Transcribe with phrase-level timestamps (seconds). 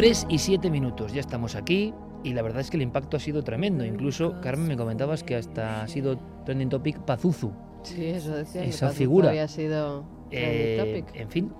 [0.00, 1.92] 3 y 7 minutos, ya estamos aquí
[2.24, 3.84] y la verdad es que el impacto ha sido tremendo.
[3.84, 7.52] Incluso, Carmen, me comentabas que hasta ha sido trending topic Pazuzu.
[7.82, 8.64] Sí, eso decía.
[8.64, 9.28] Esa Pazuzu figura.
[9.28, 11.20] Había sido Eh, trending topic.
[11.20, 11.52] en fin,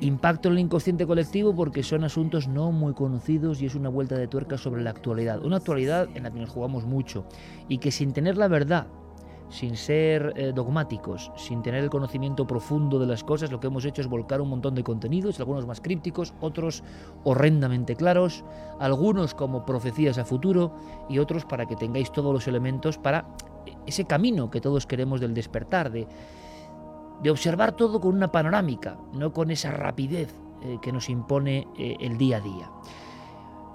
[0.00, 4.16] impacto en el inconsciente colectivo porque son asuntos no muy conocidos y es una vuelta
[4.16, 5.44] de tuerca sobre la actualidad.
[5.44, 7.26] Una actualidad en la que nos jugamos mucho
[7.68, 8.86] y que sin tener la verdad,
[9.52, 13.84] sin ser eh, dogmáticos, sin tener el conocimiento profundo de las cosas, lo que hemos
[13.84, 16.82] hecho es volcar un montón de contenidos, algunos más crípticos, otros
[17.22, 18.44] horrendamente claros,
[18.80, 20.74] algunos como profecías a futuro
[21.08, 23.26] y otros para que tengáis todos los elementos para
[23.86, 26.08] ese camino que todos queremos del despertar, de
[27.22, 31.96] de observar todo con una panorámica, no con esa rapidez eh, que nos impone eh,
[32.00, 32.70] el día a día.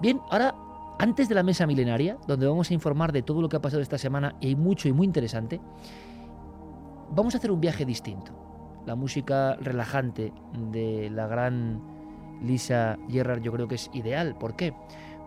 [0.00, 0.54] Bien, ahora,
[0.98, 3.82] antes de la mesa milenaria, donde vamos a informar de todo lo que ha pasado
[3.82, 5.60] esta semana, y hay mucho y muy interesante,
[7.10, 8.32] vamos a hacer un viaje distinto.
[8.86, 10.32] La música relajante
[10.70, 11.80] de la gran
[12.42, 14.36] Lisa Gerrard yo creo que es ideal.
[14.38, 14.72] ¿Por qué?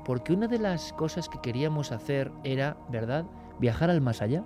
[0.06, 3.26] Porque una de las cosas que queríamos hacer era, ¿verdad?,
[3.60, 4.44] viajar al más allá,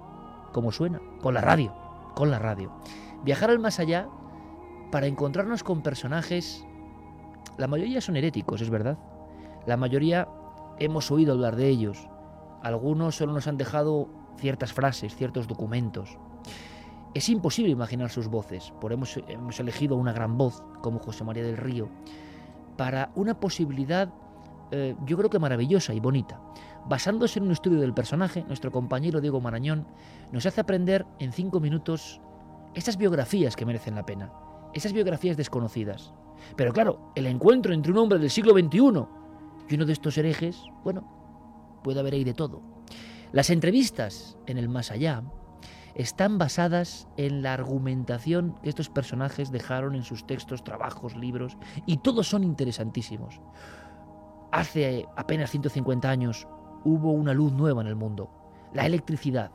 [0.51, 1.73] como suena, con la radio,
[2.13, 2.71] con la radio
[3.25, 4.07] viajar al más allá
[4.91, 6.63] para encontrarnos con personajes,
[7.57, 8.97] la mayoría son heréticos, es verdad.
[9.65, 10.27] La mayoría
[10.79, 12.07] hemos oído hablar de ellos.
[12.61, 16.17] Algunos solo nos han dejado ciertas frases, ciertos documentos.
[17.13, 21.43] Es imposible imaginar sus voces, por hemos, hemos elegido una gran voz como José María
[21.43, 21.89] del Río
[22.75, 24.13] para una posibilidad
[24.71, 26.39] eh, yo creo que maravillosa y bonita.
[26.87, 29.87] Basándose en un estudio del personaje, nuestro compañero Diego Marañón
[30.31, 32.21] nos hace aprender en cinco minutos
[32.73, 34.31] esas biografías que merecen la pena,
[34.73, 36.13] esas biografías desconocidas.
[36.55, 39.05] Pero claro, el encuentro entre un hombre del siglo XXI
[39.69, 42.61] y uno de estos herejes, bueno, puede haber ahí de todo.
[43.31, 45.23] Las entrevistas en el más allá
[45.95, 51.97] están basadas en la argumentación que estos personajes dejaron en sus textos, trabajos, libros, y
[51.97, 53.39] todos son interesantísimos.
[54.51, 56.47] Hace apenas 150 años
[56.83, 58.29] hubo una luz nueva en el mundo,
[58.73, 59.51] la electricidad.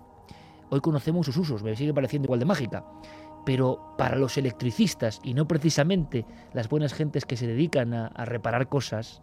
[0.70, 2.84] Hoy conocemos sus usos, me sigue pareciendo igual de mágica.
[3.44, 8.24] Pero para los electricistas, y no precisamente las buenas gentes que se dedican a, a
[8.24, 9.22] reparar cosas,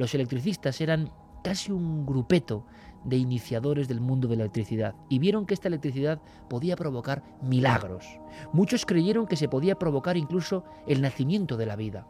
[0.00, 1.12] los electricistas eran
[1.44, 2.64] casi un grupeto
[3.04, 8.06] de iniciadores del mundo de la electricidad y vieron que esta electricidad podía provocar milagros.
[8.54, 12.06] Muchos creyeron que se podía provocar incluso el nacimiento de la vida.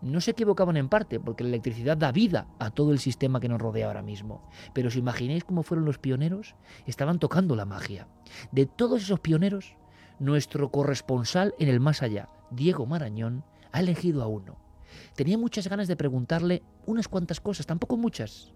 [0.00, 3.48] No se equivocaban en parte, porque la electricidad da vida a todo el sistema que
[3.48, 4.48] nos rodea ahora mismo.
[4.72, 6.54] Pero si imagináis cómo fueron los pioneros,
[6.86, 8.06] estaban tocando la magia.
[8.52, 9.74] De todos esos pioneros,
[10.20, 13.42] nuestro corresponsal en el más allá, Diego Marañón,
[13.72, 14.67] ha elegido a uno.
[15.14, 18.52] Tenía muchas ganas de preguntarle unas cuantas cosas, tampoco muchas,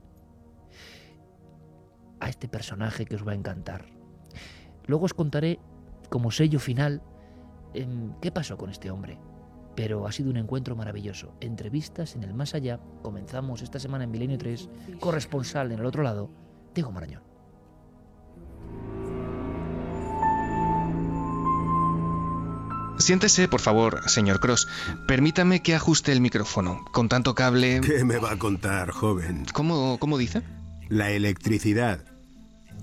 [2.20, 3.86] a este personaje que os va a encantar.
[4.86, 5.58] Luego os contaré,
[6.08, 7.02] como sello final,
[7.74, 9.18] em, qué pasó con este hombre.
[9.74, 11.34] Pero ha sido un encuentro maravilloso.
[11.40, 12.78] Entrevistas en el más allá.
[13.02, 14.68] Comenzamos esta semana en Milenio 3.
[15.00, 16.30] Corresponsal en el otro lado,
[16.74, 17.31] Diego Marañón.
[22.98, 24.68] Siéntese, por favor, señor Cross.
[25.08, 26.84] Permítame que ajuste el micrófono.
[26.92, 27.80] Con tanto cable...
[27.80, 29.46] ¿Qué me va a contar, joven?
[29.52, 30.42] ¿Cómo, cómo dice?
[30.88, 32.04] La electricidad.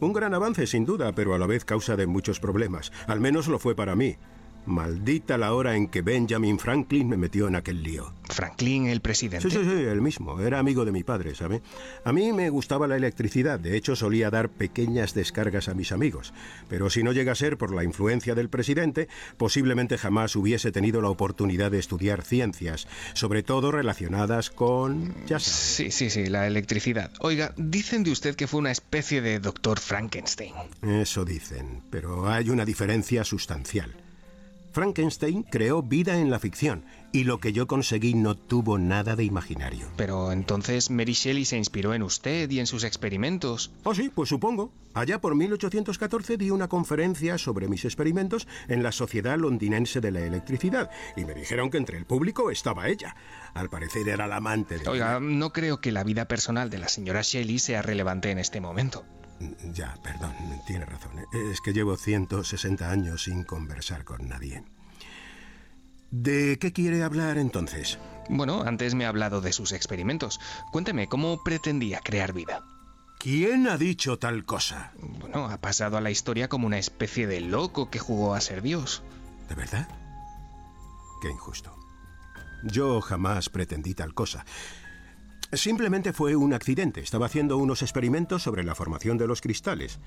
[0.01, 2.91] Un gran avance, sin duda, pero a la vez causa de muchos problemas.
[3.07, 4.17] Al menos lo fue para mí.
[4.65, 8.13] Maldita la hora en que Benjamin Franklin me metió en aquel lío.
[8.29, 9.49] Franklin, el presidente.
[9.49, 10.39] Sí, sí, sí, el mismo.
[10.39, 11.61] Era amigo de mi padre, ¿sabe?
[12.03, 13.59] A mí me gustaba la electricidad.
[13.59, 16.33] De hecho, solía dar pequeñas descargas a mis amigos.
[16.67, 19.07] Pero si no llega a ser por la influencia del presidente,
[19.37, 25.15] posiblemente jamás hubiese tenido la oportunidad de estudiar ciencias, sobre todo relacionadas con...
[25.25, 25.55] Ya sabe.
[25.55, 27.11] Sí, sí, sí, la electricidad.
[27.21, 30.53] Oiga, dicen de usted que fue una especie de doctor Frankenstein.
[30.83, 33.95] Eso dicen, pero hay una diferencia sustancial.
[34.79, 39.25] Frankenstein creó vida en la ficción y lo que yo conseguí no tuvo nada de
[39.25, 39.91] imaginario.
[39.97, 43.73] Pero entonces Mary Shelley se inspiró en usted y en sus experimentos.
[43.83, 44.71] Oh, sí, pues supongo.
[44.93, 50.21] Allá por 1814 di una conferencia sobre mis experimentos en la Sociedad Londinense de la
[50.21, 53.17] Electricidad y me dijeron que entre el público estaba ella.
[53.53, 54.87] Al parecer era la amante de...
[54.87, 58.61] Oiga, no creo que la vida personal de la señora Shelley sea relevante en este
[58.61, 59.03] momento.
[59.73, 60.33] Ya, perdón,
[60.67, 61.11] tiene razón.
[61.51, 64.63] Es que llevo 160 años sin conversar con nadie.
[66.11, 67.99] ¿De qué quiere hablar entonces?
[68.29, 70.39] Bueno, antes me ha hablado de sus experimentos.
[70.71, 72.63] Cuénteme, ¿cómo pretendía crear vida?
[73.19, 74.93] ¿Quién ha dicho tal cosa?
[74.97, 78.61] Bueno, ha pasado a la historia como una especie de loco que jugó a ser
[78.61, 79.03] Dios.
[79.49, 79.87] ¿De verdad?
[81.21, 81.75] Qué injusto.
[82.63, 84.45] Yo jamás pretendí tal cosa.
[85.51, 87.01] Simplemente fue un accidente.
[87.01, 89.99] Estaba haciendo unos experimentos sobre la formación de los cristales.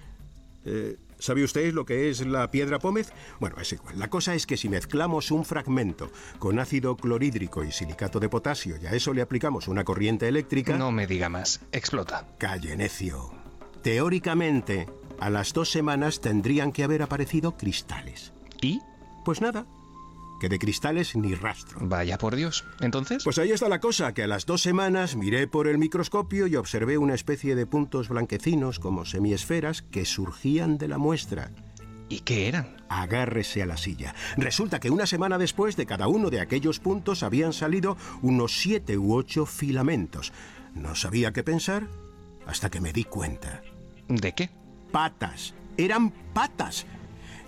[0.64, 3.12] Eh, ¿Sabe usted lo que es la piedra pómez?
[3.40, 3.98] Bueno, es igual.
[3.98, 8.76] La cosa es que si mezclamos un fragmento con ácido clorhídrico y silicato de potasio
[8.80, 10.76] y a eso le aplicamos una corriente eléctrica...
[10.76, 11.60] No me diga más.
[11.72, 12.26] Explota.
[12.38, 13.32] Calle, necio.
[13.82, 18.32] Teóricamente, a las dos semanas tendrían que haber aparecido cristales.
[18.60, 18.80] ¿Y?
[19.24, 19.66] Pues nada,
[20.42, 21.78] que de cristales ni rastro.
[21.82, 22.64] Vaya por Dios.
[22.80, 23.22] ¿Entonces?
[23.22, 26.56] Pues ahí está la cosa, que a las dos semanas miré por el microscopio y
[26.56, 31.52] observé una especie de puntos blanquecinos como semiesferas que surgían de la muestra.
[32.08, 32.76] ¿Y qué eran?
[32.88, 34.16] Agárrese a la silla.
[34.36, 38.98] Resulta que una semana después de cada uno de aquellos puntos habían salido unos siete
[38.98, 40.32] u ocho filamentos.
[40.74, 41.86] No sabía qué pensar
[42.48, 43.62] hasta que me di cuenta.
[44.08, 44.50] ¿De qué?
[44.90, 45.54] Patas.
[45.76, 46.84] Eran patas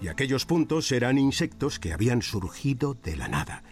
[0.05, 3.63] y aquellos puntos eran insectos que habían surgido de la nada.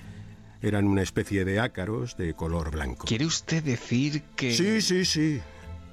[0.62, 3.06] Eran una especie de ácaros de color blanco.
[3.06, 4.54] ¿Quiere usted decir que...
[4.54, 5.40] Sí, sí, sí.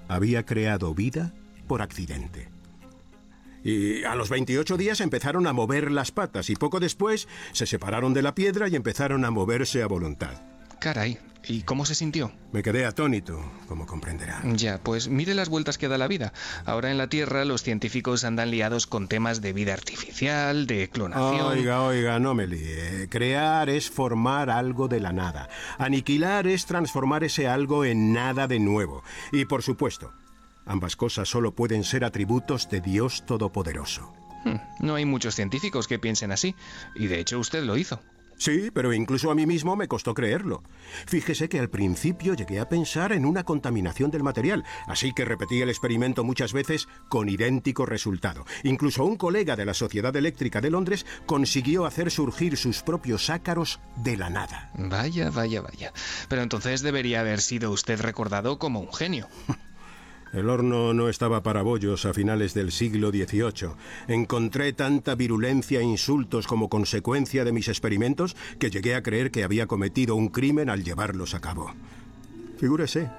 [0.07, 1.33] Había creado vida
[1.67, 2.47] por accidente.
[3.65, 8.13] Y a los 28 días empezaron a mover las patas y poco después se separaron
[8.13, 10.41] de la piedra y empezaron a moverse a voluntad.
[10.79, 12.31] Caray, ¿y cómo se sintió?
[12.53, 14.41] Me quedé atónito, como comprenderá.
[14.45, 16.31] Ya, pues mire las vueltas que da la vida.
[16.65, 21.47] Ahora en la Tierra los científicos andan liados con temas de vida artificial, de clonación.
[21.47, 23.09] Oiga, oiga, no me líe.
[23.09, 25.49] Crear es formar algo de la nada.
[25.77, 29.03] Aniquilar es transformar ese algo en nada de nuevo.
[29.33, 30.13] Y por supuesto,
[30.65, 34.13] ambas cosas solo pueden ser atributos de Dios Todopoderoso.
[34.45, 36.55] Hmm, no hay muchos científicos que piensen así,
[36.95, 37.99] y de hecho usted lo hizo.
[38.39, 40.63] Sí, pero incluso a mí mismo me costó creerlo.
[41.05, 45.61] Fíjese que al principio llegué a pensar en una contaminación del material, así que repetí
[45.61, 48.45] el experimento muchas veces con idéntico resultado.
[48.63, 53.81] Incluso un colega de la Sociedad Eléctrica de Londres consiguió hacer surgir sus propios ácaros
[53.97, 54.71] de la nada.
[54.73, 55.91] Vaya, vaya, vaya.
[56.29, 59.27] Pero entonces debería haber sido usted recordado como un genio.
[60.33, 63.71] El horno no estaba para bollos a finales del siglo XVIII.
[64.07, 69.43] Encontré tanta virulencia e insultos como consecuencia de mis experimentos que llegué a creer que
[69.43, 71.73] había cometido un crimen al llevarlos a cabo.
[72.59, 73.09] Figúrese,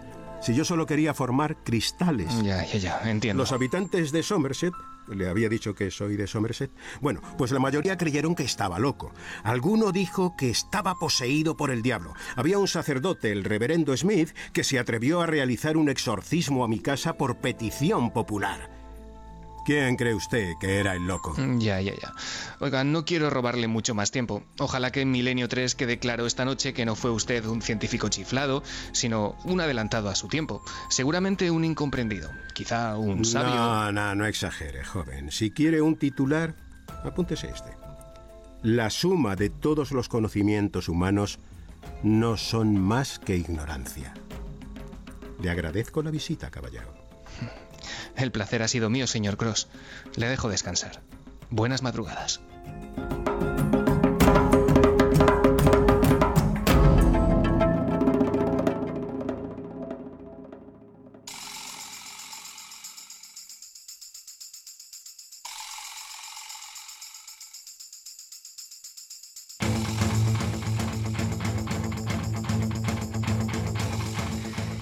[0.41, 2.29] si yo solo quería formar cristales.
[2.43, 3.43] Ya, ya, ya, entiendo.
[3.43, 4.75] Los habitantes de Somerset,
[5.11, 6.71] le había dicho que soy de Somerset,
[7.01, 9.13] bueno, pues la mayoría creyeron que estaba loco.
[9.43, 12.15] Alguno dijo que estaba poseído por el diablo.
[12.37, 16.81] Había un sacerdote, el reverendo Smith, que se atrevió a realizar un exorcismo a mi
[16.81, 18.80] casa por petición popular.
[19.65, 21.35] ¿Quién cree usted que era el loco?
[21.37, 22.13] Mm, Ya, ya, ya.
[22.61, 24.43] Oiga, no quiero robarle mucho más tiempo.
[24.59, 28.09] Ojalá que en Milenio 3 quede claro esta noche que no fue usted un científico
[28.09, 28.63] chiflado,
[28.93, 30.63] sino un adelantado a su tiempo.
[30.89, 32.31] Seguramente un incomprendido.
[32.55, 33.55] Quizá un sabio.
[33.55, 35.31] No, no, no exagere, joven.
[35.31, 36.55] Si quiere un titular,
[37.05, 37.71] apúntese este.
[38.63, 41.39] La suma de todos los conocimientos humanos
[42.03, 44.13] no son más que ignorancia.
[45.43, 47.00] Le agradezco la visita, caballero.
[48.17, 49.69] El placer ha sido mío, señor Cross.
[50.17, 51.01] Le dejo descansar.
[51.51, 52.41] Buenas madrugadas.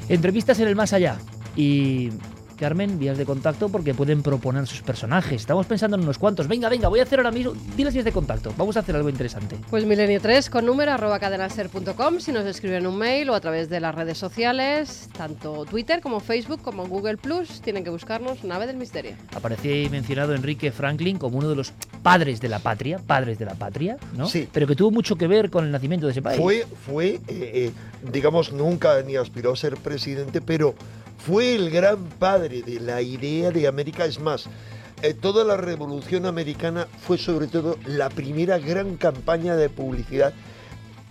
[0.08, 1.18] Entrevistas en el más allá.
[1.54, 2.10] Y
[2.58, 5.40] Carmen, vías de contacto porque pueden proponer sus personajes.
[5.40, 6.48] Estamos pensando en unos cuantos.
[6.48, 7.54] Venga, venga, voy a hacer ahora mismo.
[7.76, 8.52] Di las vías de contacto.
[8.56, 9.56] Vamos a hacer algo interesante.
[9.70, 13.68] Pues milenio 3 con número arroba cadenaser.com si nos escriben un mail o a través
[13.70, 18.66] de las redes sociales, tanto Twitter como Facebook como Google Plus, tienen que buscarnos Nave
[18.66, 19.12] del Misterio.
[19.34, 21.72] Aparecía ahí mencionado Enrique Franklin como uno de los
[22.02, 24.26] padres de la patria, padres de la patria, ¿no?
[24.26, 24.48] Sí.
[24.52, 26.40] Pero que tuvo mucho que ver con el nacimiento de ese país.
[26.40, 27.72] Fue, fue eh, eh,
[28.12, 30.74] digamos, nunca ni aspiró a ser presidente, pero
[31.18, 34.04] fue el gran padre de la idea de América.
[34.04, 34.46] Es más,
[35.02, 40.32] eh, toda la revolución americana fue sobre todo la primera gran campaña de publicidad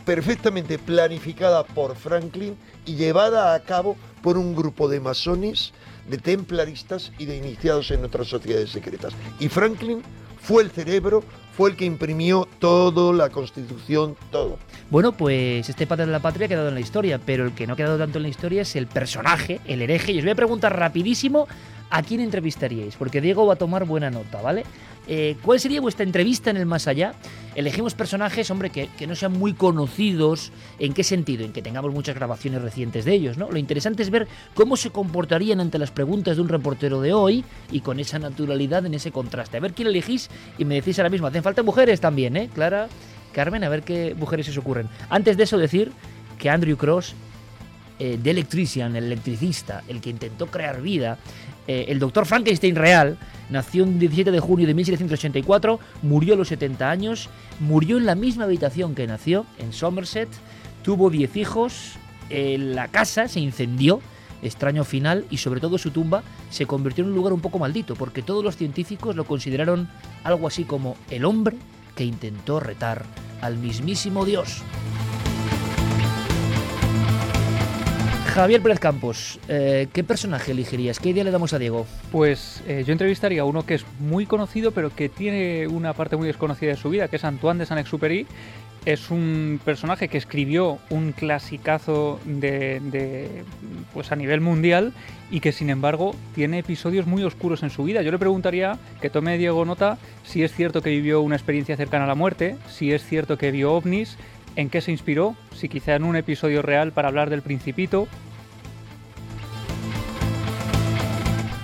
[0.05, 5.73] perfectamente planificada por Franklin y llevada a cabo por un grupo de masones,
[6.09, 9.13] de templaristas y de iniciados en otras sociedades secretas.
[9.39, 10.01] Y Franklin
[10.41, 11.23] fue el cerebro,
[11.57, 14.59] fue el que imprimió todo, la constitución, todo.
[14.91, 17.65] Bueno, pues este padre de la patria ha quedado en la historia, pero el que
[17.65, 20.11] no ha quedado tanto en la historia es el personaje, el hereje.
[20.11, 21.47] Y os voy a preguntar rapidísimo
[21.89, 24.65] a quién entrevistaríais, porque Diego va a tomar buena nota, ¿vale?
[25.07, 27.13] Eh, ¿Cuál sería vuestra entrevista en el más allá?
[27.55, 30.51] Elegimos personajes, hombre, que, no sean muy conocidos.
[30.79, 31.45] ¿En qué sentido?
[31.45, 33.49] En que tengamos muchas grabaciones recientes de ellos, ¿no?
[33.49, 37.45] Lo interesante es ver cómo se comportarían ante las preguntas de un reportero de hoy
[37.71, 39.57] y con esa naturalidad en ese contraste.
[39.57, 41.27] A ver quién elegís y me decís ahora mismo.
[41.27, 42.49] Hacen falta mujeres también, ¿eh?
[42.53, 42.89] Clara,
[43.31, 44.89] Carmen, a ver qué mujeres se ocurren.
[45.09, 45.91] Antes de eso, decir
[46.37, 47.15] que Andrew Cross,
[47.99, 51.17] eh, de Electrician, el electricista, el que intentó crear vida,
[51.67, 53.17] eh, el doctor Frankenstein real,
[53.49, 58.15] nació el 17 de junio de 1784, murió a los 70 años, murió en la
[58.15, 60.29] misma habitación que nació, en Somerset,
[60.83, 61.93] tuvo 10 hijos,
[62.29, 64.01] eh, la casa se incendió,
[64.41, 67.95] extraño final, y sobre todo su tumba se convirtió en un lugar un poco maldito,
[67.95, 69.89] porque todos los científicos lo consideraron
[70.23, 71.57] algo así como el hombre
[71.95, 73.03] que intentó retar
[73.41, 74.61] al mismísimo Dios.
[78.37, 80.99] Javier Pérez Campos, eh, ¿qué personaje elegirías?
[80.99, 81.87] ¿Qué idea le damos a Diego?
[82.11, 86.17] Pues eh, yo entrevistaría a uno que es muy conocido, pero que tiene una parte
[86.17, 88.27] muy desconocida de su vida, que es Antoine de Saint-Exupéry.
[88.85, 93.43] Es un personaje que escribió un clasicazo de, de,
[93.91, 94.93] pues a nivel mundial
[95.31, 98.03] y que sin embargo tiene episodios muy oscuros en su vida.
[98.03, 102.03] Yo le preguntaría que tome Diego nota si es cierto que vivió una experiencia cercana
[102.03, 104.15] a la muerte, si es cierto que vio ovnis,
[104.55, 108.07] en qué se inspiró, si quizá en un episodio real para hablar del principito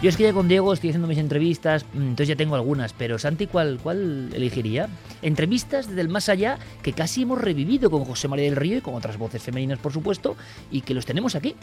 [0.04, 2.92] Yo es que ya con Diego estoy haciendo mis entrevistas, mm, entonces ya tengo algunas,
[2.92, 4.90] pero Santi, ¿cuál, cuál elegiría?
[5.22, 8.82] Entrevistas desde el más allá que casi hemos revivido con José María del Río y
[8.82, 10.36] con otras voces femeninas, por supuesto,
[10.70, 11.56] y que los tenemos aquí.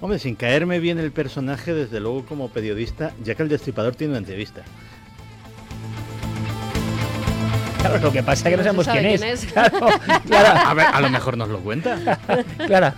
[0.00, 4.14] Hombre, sin caerme bien el personaje, desde luego como periodista, ya que el destripador tiene
[4.14, 4.62] una entrevista.
[7.78, 9.46] Claro, lo que pasa es que no, No sabemos sabe quién es.
[9.46, 9.78] Claro,
[10.26, 12.18] claro, A ver, a lo mejor nos lo cuenta.
[12.66, 12.96] Clara.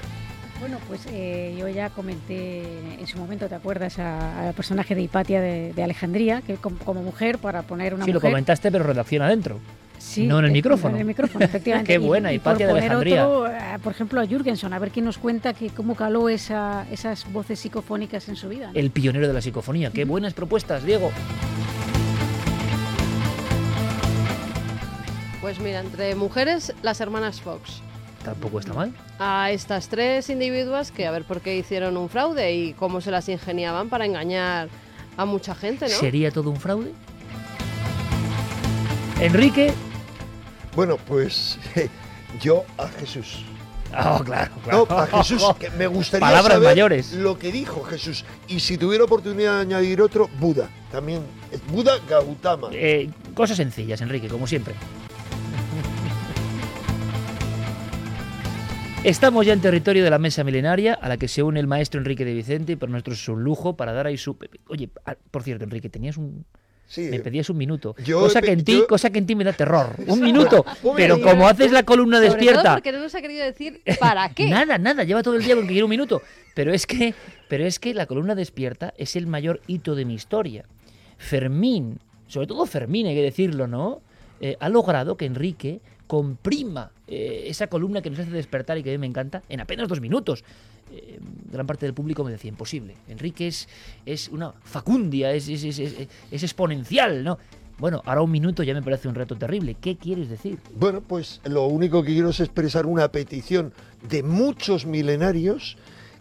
[0.60, 2.62] Bueno, pues eh, yo ya comenté
[2.98, 3.98] en su momento, ¿te acuerdas?
[3.98, 8.04] a- Al personaje de Hipatia de, de Alejandría, que como, como mujer, para poner una
[8.04, 8.30] Sí, lo mujer...
[8.32, 9.60] comentaste, pero redacción adentro.
[9.98, 10.90] Sí, no en el eh, micrófono.
[10.90, 11.92] no en el micrófono, efectivamente.
[11.92, 13.28] Qué buena, y, y Hipatia por de Alejandría.
[13.28, 16.86] otro, eh, por ejemplo, a Jürgenson, a ver quién nos cuenta que cómo caló esa,
[16.90, 18.68] esas voces psicofónicas en su vida.
[18.72, 18.72] ¿no?
[18.78, 19.90] El pionero de la psicofonía.
[19.92, 21.12] Qué buenas propuestas, Diego.
[25.40, 27.80] Pues mira, entre mujeres, las hermanas Fox.
[28.24, 28.92] Tampoco está mal.
[29.18, 33.10] A estas tres individuas que a ver por qué hicieron un fraude y cómo se
[33.10, 34.68] las ingeniaban para engañar
[35.16, 35.94] a mucha gente, ¿no?
[35.94, 36.92] ¿Sería todo un fraude?
[39.20, 39.72] Enrique.
[40.76, 41.58] Bueno, pues
[42.40, 43.44] yo a Jesús.
[43.90, 45.02] Oh, claro, No, claro.
[45.14, 47.12] a Jesús, que me gustaría Palabras saber mayores.
[47.14, 48.24] lo que dijo Jesús.
[48.46, 50.68] Y si tuviera oportunidad de añadir otro, Buda.
[50.92, 51.22] También,
[51.72, 52.68] Buda Gautama.
[52.72, 54.74] Eh, cosas sencillas, Enrique, como siempre.
[59.04, 62.00] Estamos ya en territorio de la mesa milenaria a la que se une el maestro
[62.00, 64.36] Enrique de Vicente y para nosotros es un lujo para dar ahí su...
[64.68, 66.44] Oye, ah, por cierto, Enrique, tenías un...
[66.86, 67.94] Sí, Me pedías un minuto.
[68.02, 69.94] yo cosa que en ti, yo- cosa que en ti me da terror.
[70.06, 70.64] Un minuto.
[70.96, 72.74] Pero como haces la columna Sobre todo despierta.
[72.76, 74.48] porque no nos ha querido decir para qué.
[74.48, 76.22] Nada, nada, lleva todo el día con que quiere un minuto.
[76.54, 77.12] Pero es que,
[77.46, 80.64] pero es que la columna despierta es el mayor hito de mi historia.
[81.18, 84.00] Fermín, sobre todo Fermín, hay que decirlo, ¿no?
[84.40, 88.90] Eh, ha logrado que Enrique comprima eh, esa columna que nos hace despertar y que
[88.90, 90.42] a mí me encanta en apenas dos minutos.
[90.90, 91.20] Eh,
[91.52, 92.94] gran parte del público me decía, imposible.
[93.08, 93.68] Enrique es,
[94.06, 97.38] es una facundia, es, es, es- exponencial, ¿no?
[97.78, 99.76] Bueno, ahora un minuto ya me parece un reto terrible.
[99.80, 100.58] ¿Qué quieres decir?
[100.74, 103.72] Bueno, pues lo único que quiero es expresar una petición
[104.08, 105.76] de muchos milenarios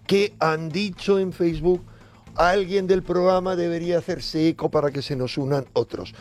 [0.06, 1.82] que han dicho en Facebook
[2.36, 6.14] alguien del programa debería hacerse eco para que se nos unan otros.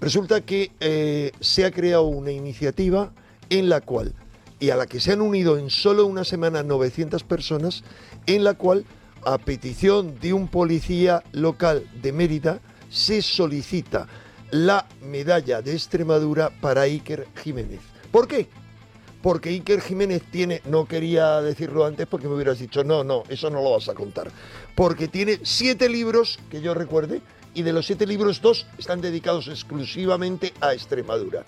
[0.00, 3.12] Resulta que eh, se ha creado una iniciativa
[3.50, 4.14] en la cual,
[4.58, 7.84] y a la que se han unido en solo una semana 900 personas,
[8.26, 8.84] en la cual,
[9.24, 14.08] a petición de un policía local de Mérida, se solicita
[14.50, 17.80] la medalla de Extremadura para Iker Jiménez.
[18.10, 18.48] ¿Por qué?
[19.22, 23.50] Porque Iker Jiménez tiene, no quería decirlo antes porque me hubieras dicho, no, no, eso
[23.50, 24.30] no lo vas a contar.
[24.74, 27.20] Porque tiene siete libros, que yo recuerde,
[27.54, 31.44] y de los siete libros, dos están dedicados exclusivamente a Extremadura.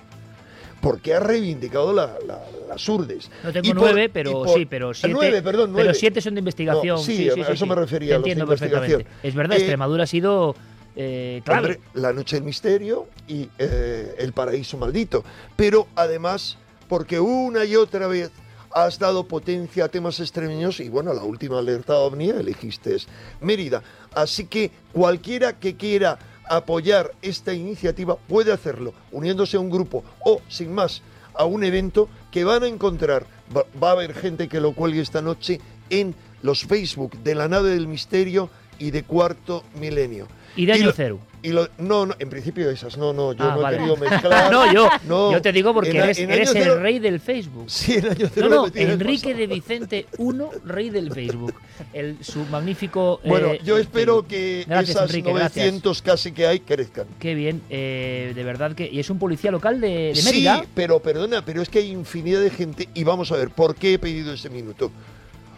[0.81, 3.31] Porque ha reivindicado la- la- las urdes.
[3.45, 5.15] No tengo Y por- nueve, y pero por- sí, pero siete.
[5.15, 5.89] Nueve, perdón, nueve.
[5.91, 6.97] Pero siete son de investigación.
[6.97, 9.07] No, sí, sí, sí, a sí, eso me refería, Te los de entiendo perfectamente.
[9.23, 10.57] Es verdad, Eh, Extremadura ha sido
[10.97, 11.81] eh, clave.
[11.95, 15.25] La Noche del Misterio y eh, El Paraíso Maldito.
[15.55, 18.31] Pero además, porque una y otra vez
[18.75, 22.97] has dado potencia a temas extremeños y bueno, la última alerta ovni elegiste
[23.41, 23.83] Mérida.
[24.15, 30.41] Así que cualquiera que quiera apoyar esta iniciativa puede hacerlo uniéndose a un grupo o,
[30.49, 31.03] sin más,
[31.35, 33.27] a un evento que van a encontrar.
[33.55, 35.61] Va, va a haber gente que lo cuelgue esta noche
[35.91, 38.51] en los Facebook de la nave del misterio
[38.83, 40.27] y de Cuarto Milenio.
[40.57, 41.19] Y de año lo- cero.
[41.43, 44.53] y lo- no, no, en principio esas, no, no, yo Ah, no he querido mezclar.
[44.53, 47.21] no, yo, No, yo te digo porque en eres, en eres año el rey del
[47.21, 47.65] Facebook.
[47.69, 50.31] Sí, en año No, cero no, el Enrique de Vicente I,
[50.67, 51.55] rey del Facebook.
[51.95, 53.21] El, su magnífico.
[53.25, 55.57] Bueno, eh, yo espero que Gracias, esas Enrique, gracias.
[55.57, 57.07] 900 casi que hay crezcan.
[57.19, 58.91] Qué bien, eh, de verdad que.
[58.93, 60.61] Y es un policía local de, de Mérida.
[60.61, 63.75] Sí, pero perdona, pero es que hay infinidad de gente y vamos a ver, ¿por
[63.75, 64.91] qué he pedido ese minuto?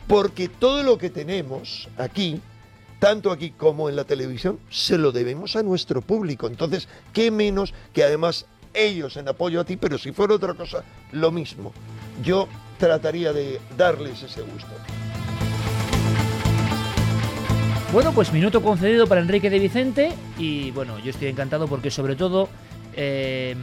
[0.07, 2.41] Porque todo lo que tenemos aquí,
[2.99, 6.47] tanto aquí como en la televisión, se lo debemos a nuestro público.
[6.47, 10.85] Entonces, ¿qué menos que además ellos en apoyo a ti, pero si fuera otra cosa,
[11.13, 11.73] lo mismo.
[12.23, 12.49] Yo
[12.79, 14.69] trataría de darles ese gusto.
[17.93, 22.17] Bueno, pues minuto concedido para Enrique de Vicente y bueno, yo estoy encantado porque sobre
[22.17, 22.49] todo
[22.95, 23.55] eh,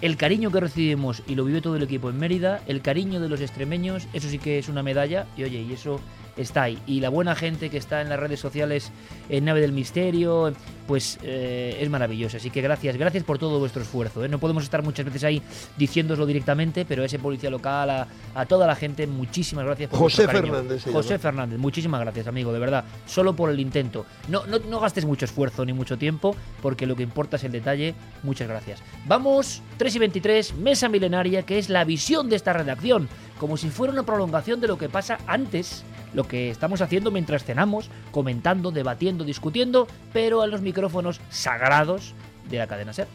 [0.00, 3.28] el cariño que recibimos y lo vive todo el equipo en Mérida, el cariño de
[3.28, 6.00] los extremeños, eso sí que es una medalla y oye, y eso
[6.36, 6.78] está ahí.
[6.86, 8.90] Y la buena gente que está en las redes sociales,
[9.28, 10.52] en Nave del Misterio,
[10.86, 12.36] pues eh, es maravilloso.
[12.36, 14.24] Así que gracias, gracias por todo vuestro esfuerzo.
[14.24, 14.28] ¿eh?
[14.28, 15.42] No podemos estar muchas veces ahí
[15.76, 20.00] diciéndoslo directamente, pero a ese policía local, a, a toda la gente, muchísimas gracias por
[20.00, 20.26] José.
[20.26, 21.18] Fernández José.
[21.18, 22.84] Fernández, muchísimas gracias, amigo, de verdad.
[23.06, 24.06] Solo por el intento.
[24.28, 27.52] No, no, no gastes mucho esfuerzo ni mucho tiempo, porque lo que importa es el
[27.52, 27.94] detalle.
[28.22, 28.82] Muchas gracias.
[29.06, 33.08] Vamos, 3 y 23, Mesa Milenaria, que es la visión de esta redacción,
[33.38, 37.44] como si fuera una prolongación de lo que pasa antes, lo que estamos haciendo mientras
[37.44, 42.14] cenamos, comentando, debatiendo, discutiendo, pero a los micrófonos sagrados
[42.48, 43.08] de la cadena SER.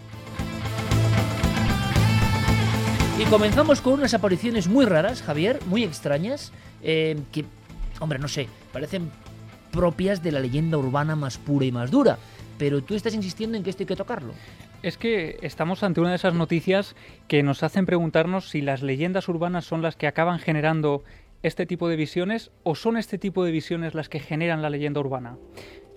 [3.18, 6.52] Y comenzamos con unas apariciones muy raras, Javier, muy extrañas,
[6.84, 7.46] eh, que,
[8.02, 9.10] hombre, no sé, parecen
[9.72, 12.18] propias de la leyenda urbana más pura y más dura.
[12.58, 14.34] Pero tú estás insistiendo en que esto hay que tocarlo.
[14.84, 16.96] Es que estamos ante una de esas noticias
[17.28, 21.04] que nos hacen preguntarnos si las leyendas urbanas son las que acaban generando
[21.44, 25.00] este tipo de visiones o son este tipo de visiones las que generan la leyenda
[25.00, 25.38] urbana.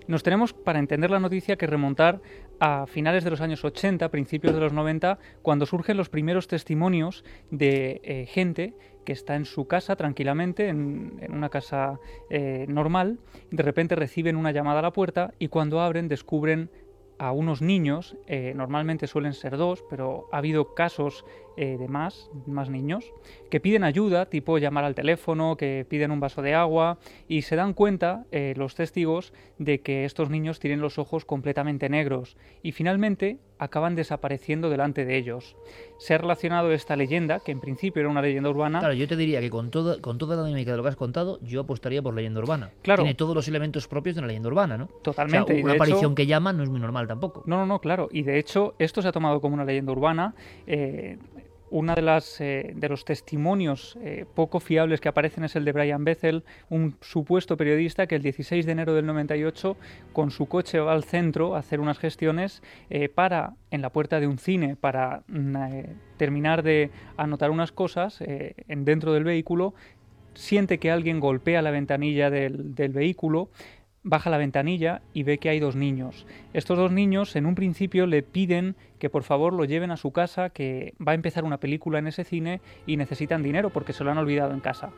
[0.09, 2.19] Nos tenemos, para entender la noticia, que remontar
[2.59, 7.23] a finales de los años 80, principios de los 90, cuando surgen los primeros testimonios
[7.51, 8.73] de eh, gente
[9.05, 11.99] que está en su casa tranquilamente, en, una casa
[12.31, 13.19] eh, normal,
[13.51, 16.71] de repente reciben una llamada a la puerta y cuando abren descubren
[17.19, 21.23] a unos niños, eh, normalmente suelen ser dos, pero ha habido casos
[21.61, 23.11] eh, de más, más niños,
[23.49, 27.57] que piden ayuda, tipo llamar al teléfono, que piden un vaso de agua, y se
[27.57, 32.71] dan cuenta eh, los testigos de que estos niños tienen los ojos completamente negros, y
[32.71, 35.57] finalmente acaban desapareciendo delante de ellos.
[35.97, 39.17] Se ha relacionado esta leyenda, que en principio era una leyenda urbana, Claro, yo te
[39.17, 42.01] diría que con, todo, con toda la dinámica de lo que has contado, yo apostaría
[42.01, 42.71] por leyenda urbana.
[42.83, 43.03] Claro.
[43.03, 44.87] Tiene todos los elementos propios de una leyenda urbana, ¿no?
[45.03, 47.43] Totalmente, O sea, y una hecho- aparición que llama no es muy normal tampoco.
[47.47, 48.07] No, no, no, claro.
[48.13, 50.35] Y de hecho, esto se ha tomado como una leyenda urbana.
[50.65, 51.17] Eh,
[51.71, 55.71] una de las eh, de los testimonios eh, poco fiables que aparecen es el de
[55.71, 59.77] Brian Bethel, un supuesto periodista que el 16 de enero del 98
[60.13, 64.19] con su coche va al centro a hacer unas gestiones eh, para en la puerta
[64.19, 65.55] de un cine para mm,
[66.17, 69.73] terminar de anotar unas cosas en dentro del vehículo
[70.33, 73.49] siente que alguien golpea la ventanilla del, del vehículo,
[74.03, 76.25] baja la ventanilla y ve que hay dos niños.
[76.53, 80.11] Estos dos niños en un principio le piden que por favor lo lleven a su
[80.11, 84.03] casa, que va a empezar una película en ese cine y necesitan dinero porque se
[84.03, 84.91] lo han olvidado en casa.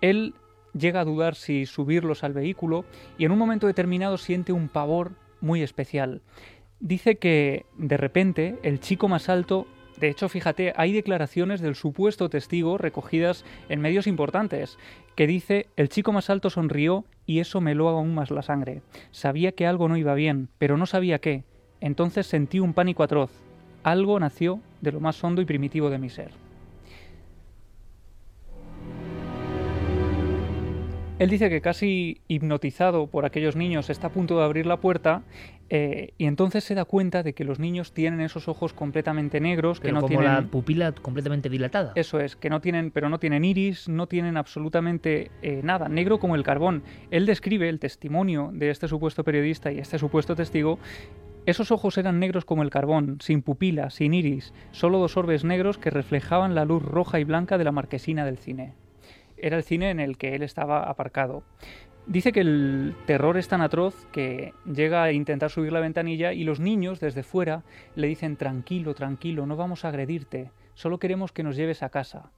[0.00, 0.34] Él
[0.72, 2.84] llega a dudar si subirlos al vehículo
[3.16, 6.22] y en un momento determinado siente un pavor muy especial.
[6.80, 9.66] Dice que de repente el chico más alto
[9.98, 14.76] de hecho, fíjate, hay declaraciones del supuesto testigo recogidas en medios importantes,
[15.14, 18.82] que dice, el chico más alto sonrió y eso me lo aún más la sangre.
[19.12, 21.44] Sabía que algo no iba bien, pero no sabía qué.
[21.80, 23.30] Entonces sentí un pánico atroz.
[23.82, 26.43] Algo nació de lo más hondo y primitivo de mi ser.
[31.24, 35.22] Él dice que casi hipnotizado por aquellos niños está a punto de abrir la puerta
[35.70, 39.80] eh, y entonces se da cuenta de que los niños tienen esos ojos completamente negros,
[39.80, 40.26] que no como tienen...
[40.26, 41.92] la pupila completamente dilatada.
[41.94, 46.18] Eso es, que no tienen, pero no tienen iris, no tienen absolutamente eh, nada, negro
[46.18, 46.82] como el carbón.
[47.10, 50.78] Él describe el testimonio de este supuesto periodista y este supuesto testigo.
[51.46, 55.78] Esos ojos eran negros como el carbón, sin pupila, sin iris, solo dos orbes negros
[55.78, 58.74] que reflejaban la luz roja y blanca de la marquesina del cine.
[59.36, 61.42] Era el cine en el que él estaba aparcado.
[62.06, 66.44] Dice que el terror es tan atroz que llega a intentar subir la ventanilla y
[66.44, 71.42] los niños desde fuera le dicen tranquilo, tranquilo, no vamos a agredirte, solo queremos que
[71.42, 72.30] nos lleves a casa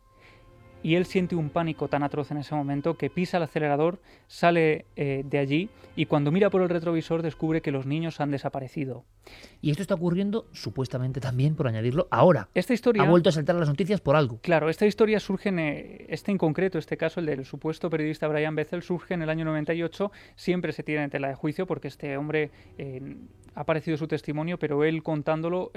[0.82, 4.86] y él siente un pánico tan atroz en ese momento que pisa el acelerador, sale
[4.96, 9.04] eh, de allí y cuando mira por el retrovisor descubre que los niños han desaparecido.
[9.60, 12.48] Y esto está ocurriendo supuestamente también, por añadirlo, ahora.
[12.54, 14.38] Esta historia ha vuelto a saltar las noticias por algo.
[14.42, 18.28] Claro, esta historia surge en eh, este en concreto, este caso, el del supuesto periodista
[18.28, 20.12] Brian Bethel, surge en el año 98.
[20.36, 23.16] Siempre se tiene en tela de juicio porque este hombre eh,
[23.54, 25.72] ha aparecido su testimonio, pero él contándolo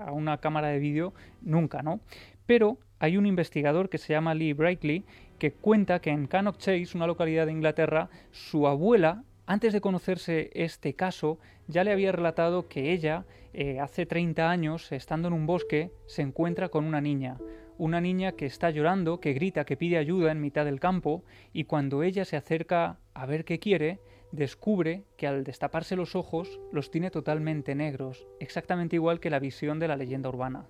[0.00, 1.12] a una cámara de vídeo
[1.42, 2.00] nunca, ¿no?
[2.46, 5.04] Pero hay un investigador que se llama Lee Brightly
[5.38, 10.50] que cuenta que en Cannock Chase, una localidad de Inglaterra, su abuela, antes de conocerse
[10.54, 11.38] este caso,
[11.68, 16.22] ya le había relatado que ella, eh, hace 30 años, estando en un bosque, se
[16.22, 17.36] encuentra con una niña.
[17.76, 21.64] Una niña que está llorando, que grita, que pide ayuda en mitad del campo, y
[21.64, 24.00] cuando ella se acerca a ver qué quiere,
[24.32, 29.78] descubre que al destaparse los ojos los tiene totalmente negros, exactamente igual que la visión
[29.78, 30.64] de la leyenda urbana.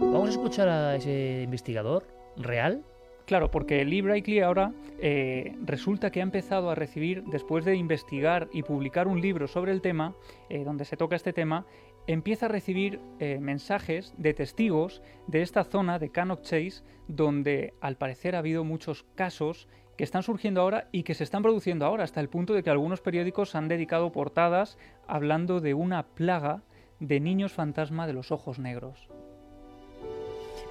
[0.00, 2.84] Vamos a escuchar a ese investigador real.
[3.26, 8.48] Claro, porque Lee Braikley ahora eh, resulta que ha empezado a recibir, después de investigar
[8.52, 10.14] y publicar un libro sobre el tema,
[10.50, 11.64] eh, donde se toca este tema,
[12.06, 17.96] empieza a recibir eh, mensajes de testigos de esta zona de Cannock Chase, donde al
[17.96, 22.04] parecer ha habido muchos casos que están surgiendo ahora y que se están produciendo ahora,
[22.04, 24.76] hasta el punto de que algunos periódicos han dedicado portadas
[25.06, 26.62] hablando de una plaga
[27.00, 29.08] de niños fantasma de los ojos negros.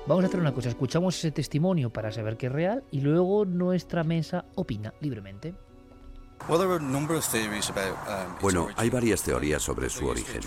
[0.05, 3.45] Vamos a hacer una cosa, escuchamos ese testimonio para saber que es real y luego
[3.45, 5.55] nuestra mesa opina libremente.
[8.41, 10.41] Bueno, hay varias teorías sobre su origen.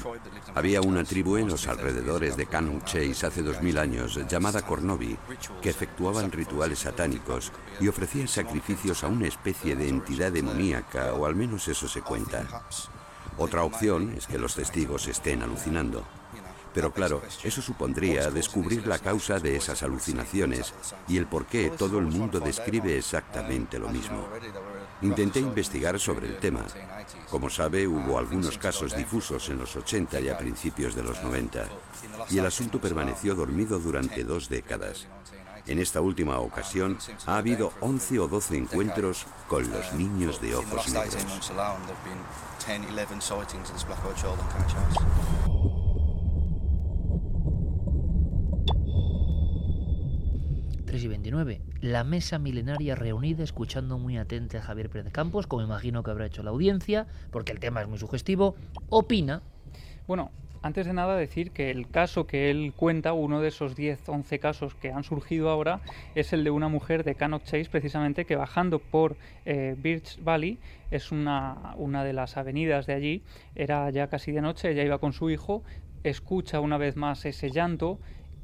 [0.54, 5.16] Había una tribu en los alrededores de Cannon Chase hace dos mil años llamada Cornovi
[5.62, 11.34] que efectuaban rituales satánicos y ofrecían sacrificios a una especie de entidad demoníaca, o al
[11.34, 12.44] menos eso se cuenta.
[13.38, 16.04] Otra opción es que los testigos estén alucinando.
[16.76, 20.74] Pero claro, eso supondría descubrir la causa de esas alucinaciones
[21.08, 24.28] y el por qué todo el mundo describe exactamente lo mismo.
[25.00, 26.66] Intenté investigar sobre el tema.
[27.30, 31.64] Como sabe, hubo algunos casos difusos en los 80 y a principios de los 90,
[32.28, 35.06] y el asunto permaneció dormido durante dos décadas.
[35.66, 40.92] En esta última ocasión ha habido 11 o 12 encuentros con los niños de ojos
[40.92, 41.52] negros.
[50.86, 51.60] 3 y 29.
[51.80, 56.26] La mesa milenaria reunida, escuchando muy atenta a Javier Pérez Campos, como imagino que habrá
[56.26, 58.54] hecho la audiencia, porque el tema es muy sugestivo,
[58.88, 59.42] opina.
[60.06, 60.30] Bueno,
[60.62, 64.38] antes de nada decir que el caso que él cuenta, uno de esos 10, 11
[64.38, 65.80] casos que han surgido ahora,
[66.14, 70.58] es el de una mujer de Cannock Chase, precisamente, que bajando por eh, Birch Valley,
[70.90, 73.22] es una, una de las avenidas de allí,
[73.54, 75.62] era ya casi de noche, ella iba con su hijo,
[76.04, 77.98] escucha una vez más ese llanto,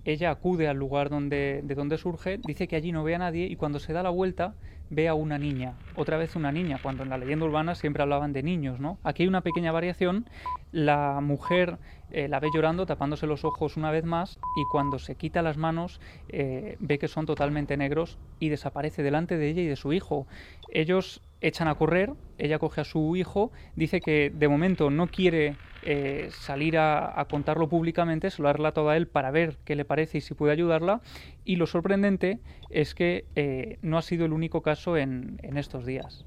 [0.05, 3.47] ella acude al lugar donde, de donde surge, dice que allí no ve a nadie
[3.47, 4.55] y cuando se da la vuelta
[4.91, 8.33] ve a una niña, otra vez una niña, cuando en la leyenda urbana siempre hablaban
[8.33, 8.99] de niños, ¿no?
[9.03, 10.27] Aquí hay una pequeña variación,
[10.71, 11.79] la mujer
[12.13, 15.57] eh, la ve llorando, tapándose los ojos una vez más, y cuando se quita las
[15.57, 19.93] manos eh, ve que son totalmente negros y desaparece delante de ella y de su
[19.93, 20.27] hijo.
[20.73, 25.57] Ellos echan a correr, ella coge a su hijo, dice que de momento no quiere
[25.81, 29.85] eh, salir a, contarlo públicamente, se lo ha relatado a él para ver qué le
[29.85, 31.01] parece y si puede ayudarla,
[31.45, 36.25] y lo sorprendente es que no ha sido el único caso en, en estos días.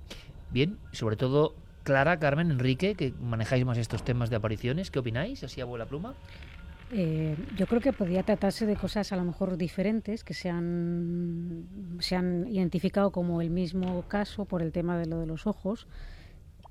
[0.50, 5.44] Bien, sobre todo Clara, Carmen, Enrique, que manejáis más estos temas de apariciones, ¿qué opináis?
[5.44, 6.16] Así a pluma.
[6.92, 11.66] Eh, yo creo que podría tratarse de cosas a lo mejor diferentes que se han,
[12.00, 15.88] se han identificado como el mismo caso por el tema de lo de los ojos,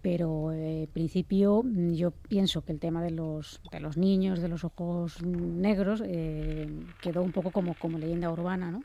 [0.03, 4.49] pero eh, en principio yo pienso que el tema de los, de los niños, de
[4.49, 6.69] los ojos negros, eh,
[7.01, 8.83] quedó un poco como, como leyenda urbana, ¿no?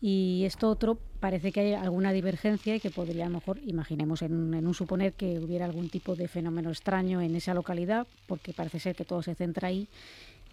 [0.00, 4.22] Y esto otro parece que hay alguna divergencia y que podría, a lo mejor, imaginemos
[4.22, 8.78] en, un suponer que hubiera algún tipo de fenómeno extraño en esa localidad, porque parece
[8.78, 9.88] ser que todo se centra ahí.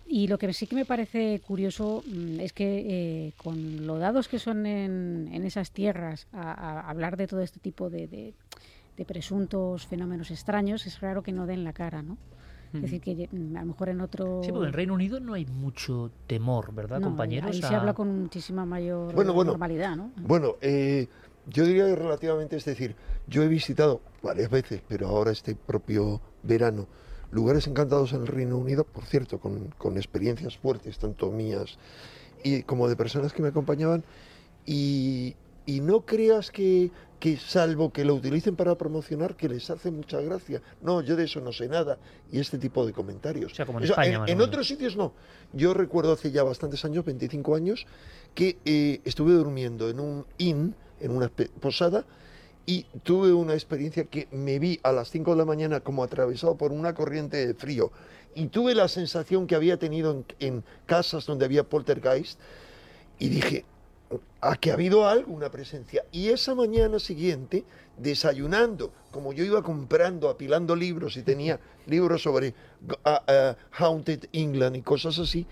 [0.07, 4.27] Y lo que sí que me parece curioso mm, es que eh, con lo dados
[4.27, 10.31] que son en, esas tierras a, hablar de todo este tipo de, de presuntos fenómenos
[10.31, 12.17] extraños, es raro que no den la cara, ¿no?
[12.75, 14.41] Es decir, que mm, a lo mejor en otro...
[14.43, 17.51] Sí, porque en el Reino Unido no hay mucho temor, ¿verdad, compañeros?
[17.51, 20.11] Ahí se habla con muchísima mayor normalidad, ¿no?
[20.17, 21.07] Bueno, eh,
[21.47, 22.95] yo diría que relativamente, es decir,
[23.27, 26.87] yo he visitado varias veces, pero ahora este propio verano,
[27.31, 31.77] lugares encantados en el Reino Unido, por cierto, con, con experiencias fuertes, tanto mías
[32.43, 34.03] y como de personas que me acompañaban,
[34.65, 35.35] y
[35.65, 40.21] y no creas que, que salvo que lo utilicen para promocionar, que les hace mucha
[40.21, 40.61] gracia.
[40.81, 41.97] No, yo de eso no sé nada.
[42.31, 43.51] Y este tipo de comentarios.
[43.51, 45.13] O sea, como en España, en otros sitios no.
[45.53, 47.85] Yo recuerdo hace ya bastantes años, 25 años,
[48.33, 52.05] que eh, estuve durmiendo en un inn, en una posada,
[52.67, 56.55] y tuve una experiencia que me vi a las 5 de la mañana como atravesado
[56.55, 57.91] por una corriente de frío.
[58.33, 62.39] Y tuve la sensación que había tenido en, en casas donde había poltergeist.
[63.17, 63.63] Y dije,
[64.41, 66.05] a que ha habido algo, una presencia.
[66.11, 67.63] Y esa mañana siguiente,
[67.97, 72.53] desayunando, como yo iba comprando, apilando libros y tenía libros sobre
[73.03, 75.45] ah, Haunted England y cosas así,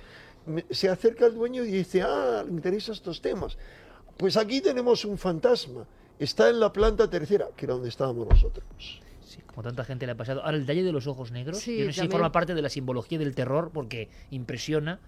[0.46, 3.58] me- se acerca el dueño y dice, ah, le interesan estos temas.
[4.18, 5.86] Pues aquí tenemos un fantasma.
[6.20, 8.63] Está en la planta tercera, que era donde estábamos nosotros.
[9.26, 10.44] Sí, como tanta gente le ha pasado.
[10.44, 12.62] Ahora, el detalle de los ojos negros, Sí, yo no sé si forma parte de
[12.62, 15.00] la simbología del terror porque impresiona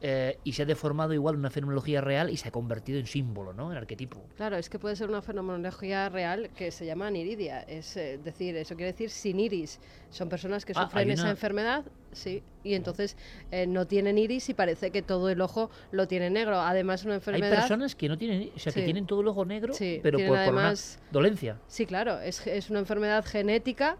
[0.00, 3.52] eh, y se ha deformado igual una fenomenología real y se ha convertido en símbolo,
[3.52, 3.72] ¿no?
[3.72, 4.22] En arquetipo.
[4.36, 7.60] Claro, es que puede ser una fenomenología real que se llama aniridia.
[7.62, 9.80] Es eh, decir, eso quiere decir sin iris.
[10.10, 13.16] Son personas que Ah, sufren hay esa una- enfermedad, sí, y entonces
[13.50, 16.60] eh, no tienen iris y parece que todo el ojo lo tiene negro.
[16.60, 17.56] Además, una Hay enfermedad.
[17.58, 20.26] personas que no tienen, o sea, que tienen todo el ojo negro, Sí, pero por,
[20.28, 21.58] por una además- dolencia.
[21.66, 23.96] Sí, claro, es, es una enfermedad genética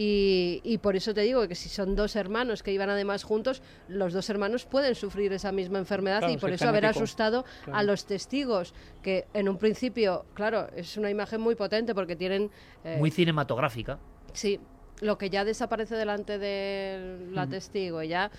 [0.00, 3.62] y, y por eso te digo que si son dos hermanos que iban además juntos,
[3.88, 7.82] los dos hermanos pueden sufrir esa misma enfermedad Claro, y por eso haber asustado a
[7.82, 12.48] los testigos, que en un principio, claro, es una imagen muy potente porque tienen...
[12.84, 13.98] eh, Muy cinematográfica.
[14.34, 14.60] Sí,
[15.00, 18.30] lo que ya desaparece delante de la testigo, ya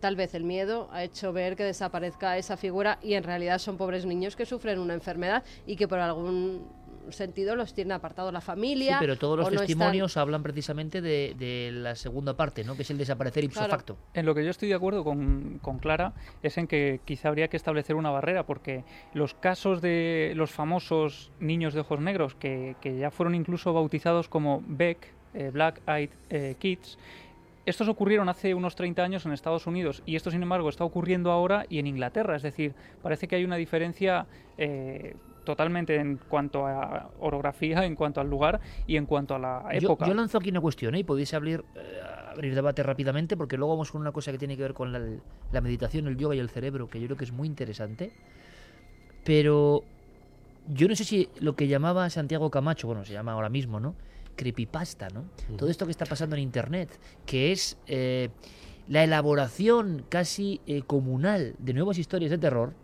[0.00, 3.76] tal vez el miedo ha hecho ver que desaparezca esa figura y en realidad son
[3.76, 6.66] pobres niños que sufren una enfermedad y que por algún
[7.10, 8.96] sentido los tiene apartados la Sí, familia.
[9.00, 12.76] pero todos los o no están- testimonios hablan precisamente de, de la segunda parte, ¿no?
[12.76, 13.70] Que es el desaparecer ipso Claro.
[13.70, 13.96] facto.
[14.14, 17.48] En lo que yo estoy de acuerdo con, con Clara es en que quizá habría
[17.48, 22.76] que establecer una barrera, porque los casos de los famosos niños de ojos negros, que,
[22.80, 26.98] que ya fueron incluso bautizados como Beck, eh, Black Eyed eh, Kids,
[27.66, 31.32] estos ocurrieron hace unos 30 años en Estados Unidos y esto, sin embargo, está ocurriendo
[31.32, 32.36] ahora y en Inglaterra.
[32.36, 35.16] Es decir, parece que hay una diferencia eh,
[35.46, 40.06] totalmente en cuanto a orografía, en cuanto al lugar y en cuanto a la época.
[40.06, 40.98] yo lanzo aquí una cuestión ¿eh?
[40.98, 44.56] y podéis abrir, eh, abrir debate rápidamente porque luego vamos con una cosa que tiene
[44.56, 45.00] que ver con la,
[45.50, 48.12] la meditación, el yoga y el cerebro, que yo creo que es muy interesante.
[49.24, 49.82] Pero
[50.68, 53.94] yo no sé si lo que llamaba Santiago Camacho, bueno, se llama ahora mismo, ¿no?
[54.36, 55.24] Creepypasta, ¿no?
[55.56, 58.28] Todo esto que está pasando en Internet, que es eh,
[58.88, 62.74] la elaboración casi eh, comunal de nuevas historias de terror,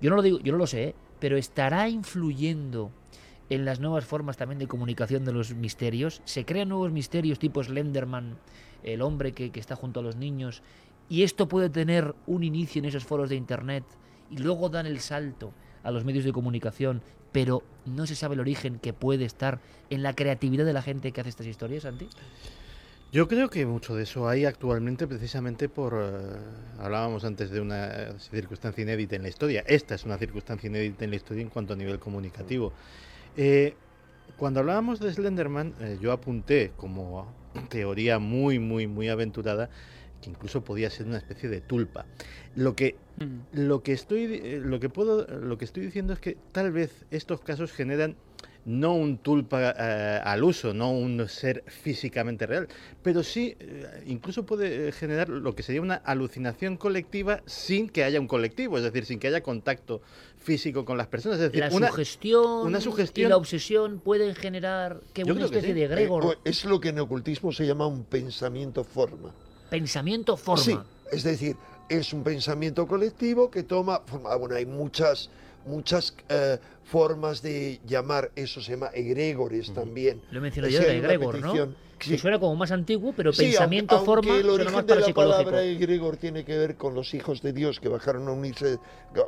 [0.00, 0.94] yo no lo digo, yo no lo sé, ¿eh?
[1.20, 2.90] Pero estará influyendo
[3.50, 6.22] en las nuevas formas también de comunicación de los misterios.
[6.24, 8.38] Se crean nuevos misterios tipo Slenderman,
[8.82, 10.62] el hombre que, que está junto a los niños,
[11.08, 13.84] y esto puede tener un inicio en esos foros de internet
[14.30, 15.52] y luego dan el salto
[15.82, 17.02] a los medios de comunicación,
[17.32, 21.10] pero no se sabe el origen que puede estar en la creatividad de la gente
[21.12, 22.08] que hace estas historias, Santi.
[23.12, 25.94] Yo creo que mucho de eso hay actualmente precisamente por...
[26.00, 26.36] eh,
[26.78, 29.64] hablábamos antes de una eh, circunstancia inédita en la historia.
[29.66, 32.72] Esta es una circunstancia inédita en la historia en cuanto a nivel comunicativo.
[33.36, 33.74] Eh,
[34.36, 37.34] cuando hablábamos de Slenderman, eh, yo apunté como
[37.68, 39.70] teoría muy, muy, muy aventurada
[40.22, 42.06] que incluso podía ser una especie de tulpa.
[42.54, 43.66] Lo que Mm.
[43.66, 47.42] lo que estoy lo que puedo lo que estoy diciendo es que tal vez estos
[47.42, 48.16] casos generan
[48.64, 52.68] no un tulpa eh, al uso, no un ser físicamente real,
[53.02, 58.04] pero sí eh, incluso puede eh, generar lo que sería una alucinación colectiva sin que
[58.04, 60.02] haya un colectivo, es decir, sin que haya contacto
[60.36, 62.80] físico con las personas, es decir, La una, sugestión, una
[63.14, 65.74] y la obsesión pueden generar que Yo una que especie sí.
[65.74, 69.34] de Eh, egregor, o- es lo que en ocultismo se llama un pensamiento forma.
[69.68, 70.62] pensamiento forma.
[70.64, 70.76] Sí,
[71.16, 71.56] es decir,
[71.88, 74.30] es un pensamiento colectivo que toma forma.
[74.32, 75.30] Ah, Bueno, hay muchas,
[75.66, 80.22] muchas eh, formas de llamar eso, se llama egregores también.
[80.30, 81.40] Lo he mencionado yo una egregor, ¿no?
[81.52, 82.18] petición, Que sí.
[82.18, 84.96] suena como más antiguo, pero Sí, pensamiento aunque, forma aunque el suena origen más de
[85.08, 88.78] la palabra egregor tiene que ver con los hijos de Dios que bajaron a unirse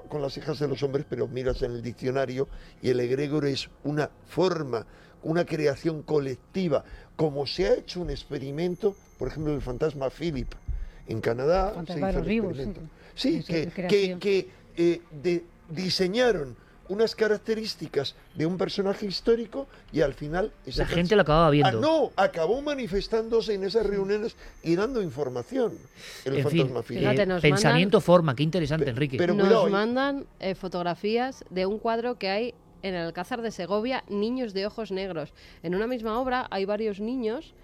[0.08, 2.48] con las hijas de los hombres, pero miras en el diccionario
[2.80, 4.86] y el egregor es una forma,
[5.22, 6.84] una creación colectiva,
[7.16, 10.48] como se ha hecho un experimento, por ejemplo, el fantasma Philip
[11.06, 11.68] en Canadá.
[11.70, 12.80] se Fantasma de hizo los el vivos, experimento.
[13.14, 13.42] sí.
[13.42, 14.18] Sí, que, que, creación.
[14.20, 16.56] que, eh, de- diseñaron
[16.88, 21.80] unas características de un personaje histórico y al final La gente lo acababa Ah, viendo.
[21.80, 25.72] no, acabó manifestándose en esas reuniones y dando información.
[26.24, 27.00] El en fin, fantasma Philip.
[27.02, 29.16] Fíjate, eh, nos pensamiento mandan- forma, qué interesante, Pe- Enrique.
[29.16, 29.70] pero- Nos cuidado, ¿eh?
[29.70, 34.66] mandan eh, fotografías de un cuadro que hay en el Alcázar de Segovia, Niños de
[34.66, 35.32] Ojos Negros.
[35.62, 37.54] En una misma obra hay varios niños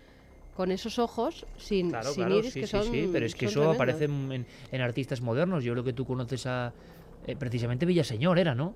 [0.57, 3.35] con esos ojos sin, Claro, sin claro, iris sí, que sí, son sí, pero es
[3.35, 3.77] que eso tremendos.
[3.77, 5.65] aparece en, en artistas modernos.
[5.65, 6.73] Yo creo que tú conoces a
[7.29, 8.75] eh, precisamente Villaseñor, era, ¿no?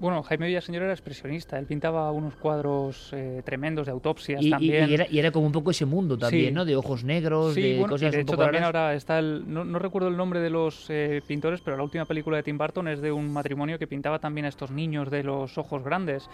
[0.00, 4.88] Bueno, Jaime Villaseñor era expresionista, él pintaba unos cuadros eh, tremendos de autopsias Y, también.
[4.88, 6.52] y era, y era como un poco ese mundo también, Sí.
[6.52, 6.64] ¿no?
[6.64, 8.74] De ojos negros, Sí, de bueno, y cosas de un hecho poco también raras.
[8.82, 9.44] ahora está el...
[9.46, 12.56] No, no recuerdo el nombre de los eh, pintores, pero la última película de Tim
[12.56, 16.28] Burton es de un matrimonio que pintaba también a estos niños de los ojos grandes.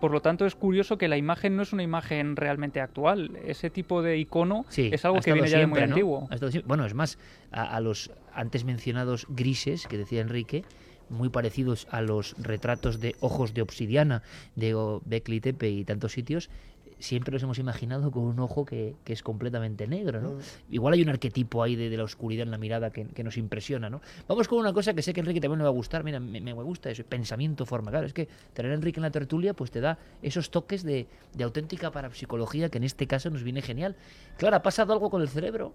[0.00, 3.30] Por lo tanto, es curioso que la imagen no es una imagen realmente actual.
[3.46, 6.28] Ese tipo de icono Sí, es algo que viene ya de muy antiguo.
[6.66, 7.18] Bueno, es más,
[7.52, 10.64] a, a los antes mencionados grises que decía Enrique,
[11.10, 14.22] muy parecidos a los retratos de ojos de obsidiana
[14.56, 16.50] de Beckley Tepe y tantos sitios,
[16.98, 20.38] siempre los hemos imaginado con un ojo que, que es completamente negro, ¿no?
[20.70, 23.36] Igual hay un arquetipo ahí de, de la oscuridad en la mirada que, que nos
[23.36, 24.00] impresiona, ¿no?
[24.26, 26.40] Vamos con una cosa que sé que Enrique también le va a gustar, mira, me,
[26.40, 29.70] me gusta eso, pensamiento, forma, claro, es que tener a Enrique en la tertulia pues
[29.70, 33.94] te da esos toques de, de auténtica parapsicología que en este caso nos viene genial.
[34.36, 35.72] Claro, ha pasado algo con el cerebro,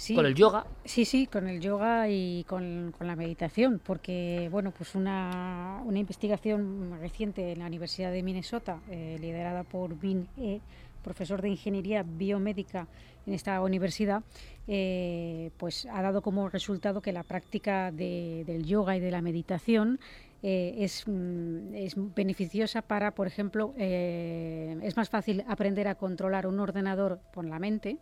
[0.00, 0.64] Sí, con el yoga.
[0.82, 5.98] Sí, sí, con el yoga y con, con la meditación, porque bueno, pues una, una
[5.98, 10.60] investigación reciente en la Universidad de Minnesota, eh, liderada por Vin E,
[11.04, 12.88] profesor de ingeniería biomédica
[13.26, 14.22] en esta universidad,
[14.66, 19.20] eh, pues ha dado como resultado que la práctica de- del yoga y de la
[19.20, 20.00] meditación
[20.42, 26.46] eh, es, mm, es beneficiosa para, por ejemplo, eh, es más fácil aprender a controlar
[26.46, 27.98] un ordenador con la mente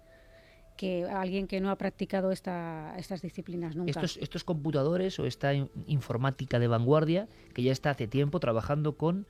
[0.79, 3.91] que alguien que no ha practicado esta, estas disciplinas nunca.
[3.91, 8.97] Estos, estos computadores o esta in- informática de vanguardia que ya está hace tiempo trabajando
[8.97, 9.27] con,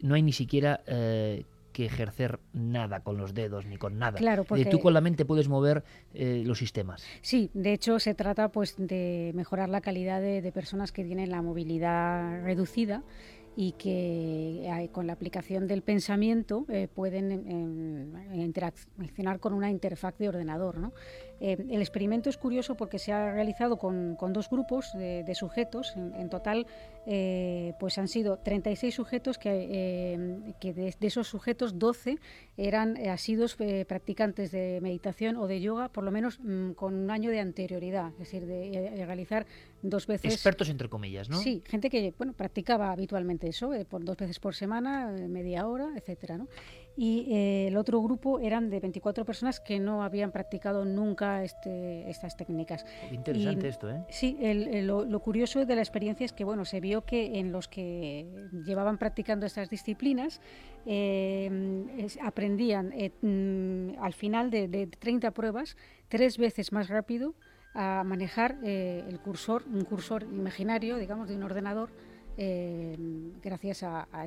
[0.00, 4.16] no hay ni siquiera eh, que ejercer nada con los dedos ni con nada.
[4.18, 5.82] Claro, De porque- tú con la mente puedes mover
[6.14, 7.04] eh, los sistemas.
[7.20, 11.30] Sí, de hecho se trata pues de mejorar la calidad de, de personas que tienen
[11.30, 13.02] la movilidad reducida
[13.56, 20.16] y que eh, con la aplicación del pensamiento eh, pueden em, interaccionar con una interfaz
[20.18, 20.78] de ordenador.
[20.78, 20.92] ¿no?
[21.44, 25.34] Eh, el experimento es curioso porque se ha realizado con, con dos grupos de, de
[25.34, 25.94] sujetos.
[25.94, 26.66] En, en total,
[27.06, 32.18] eh, pues han sido 36 sujetos que, eh, que de, de esos sujetos 12
[32.56, 37.10] eran asiduos eh, practicantes de meditación o de yoga, por lo menos mm, con un
[37.10, 39.44] año de anterioridad, es decir, de, realizar
[39.82, 40.32] dos veces.
[40.32, 41.36] Expertos entre comillas, ¿no?
[41.36, 46.38] Sí, gente que bueno practicaba habitualmente eso, por dos veces por semana, media hora, etcétera,
[46.38, 46.48] ¿no?
[46.96, 52.08] Y eh, el otro grupo eran de 24 personas que no habían practicado nunca este,
[52.08, 52.84] estas técnicas.
[53.08, 54.04] Qué interesante Y- esto, ¿eh?
[54.10, 57.38] Sí, el- el- lo, lo curioso de la experiencia es que bueno, se vio que
[57.40, 60.40] en los que llevaban practicando estas disciplinas
[60.86, 65.76] eh, es- aprendían eh, mm, al final de, de 30 pruebas
[66.08, 67.34] tres veces más rápido
[67.74, 71.90] a manejar el cursor, un cursor imaginario, digamos, de un ordenador,
[73.42, 74.24] gracias a, a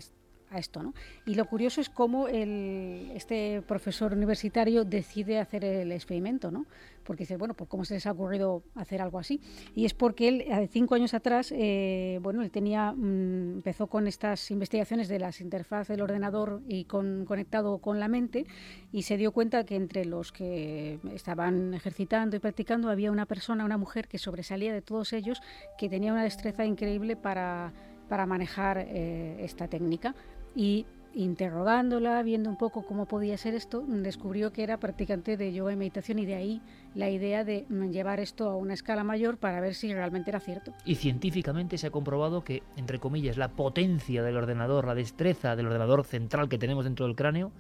[0.50, 0.82] a esto.
[0.84, 0.94] ¿no?
[1.26, 6.66] Y lo curioso es cómo el, este profesor universitario decide hacer el experimento, ¿no?
[7.08, 9.40] porque dice, bueno, pues cómo se les ha ocurrido hacer algo así.
[9.74, 14.08] Y es porque él, hace cinco años atrás, eh, bueno, él tenía, mm, empezó con
[14.08, 18.46] estas investigaciones de las interfaces del ordenador y con, conectado con la mente
[18.92, 23.64] y se dio cuenta que entre los que estaban ejercitando y practicando había una persona,
[23.64, 25.42] una mujer que sobresalía de todos ellos,
[25.78, 27.72] que tenía una destreza increíble para,
[28.10, 30.14] para manejar eh, esta técnica.
[30.56, 35.74] Y interrogándola, viendo un poco cómo podía ser esto, descubrió que era practicante de yoga
[35.74, 36.62] y meditación y de ahí
[36.94, 40.74] la idea de llevar esto a una escala mayor para ver si realmente era cierto.
[40.86, 45.68] Y científicamente se ha comprobado que, entre comillas, la potencia del ordenador, la destreza del
[45.68, 47.52] ordenador central que tenemos dentro del cráneo,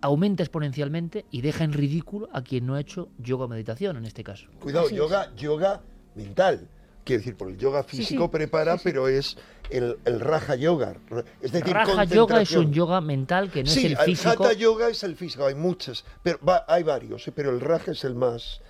[0.00, 4.04] aumenta exponencialmente y deja en ridículo a quien no ha hecho yoga o meditación en
[4.04, 4.48] este caso.
[4.60, 4.98] Cuidado, Así es.
[4.98, 5.82] yoga, yoga
[6.14, 6.68] mental.
[7.04, 9.36] Quiero decir, por el yoga físico sí, prepara, sí, pero es
[9.70, 10.94] el, el raja yoga.
[11.42, 14.30] Es decir, Raja yoga es un yoga mental que no sí, es el físico.
[14.44, 17.32] hatha yoga es el físico, hay muchas, pero va- hay varios, ¿eh?
[17.32, 18.60] pero el raja es el más,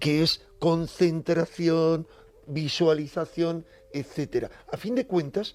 [0.00, 2.06] que es concentración,
[2.46, 4.50] visualización, etcétera.
[4.72, 5.54] A fin de cuentas,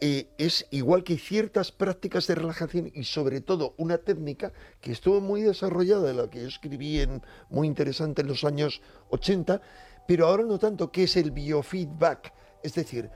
[0.00, 5.20] eh, es igual que ciertas prácticas de relajación y sobre todo una técnica que estuvo
[5.20, 9.60] muy desarrollada, la que yo escribí en, muy interesante en los años 80,
[10.06, 13.10] pero ahora no tanto, que es el biofeedback, es decir,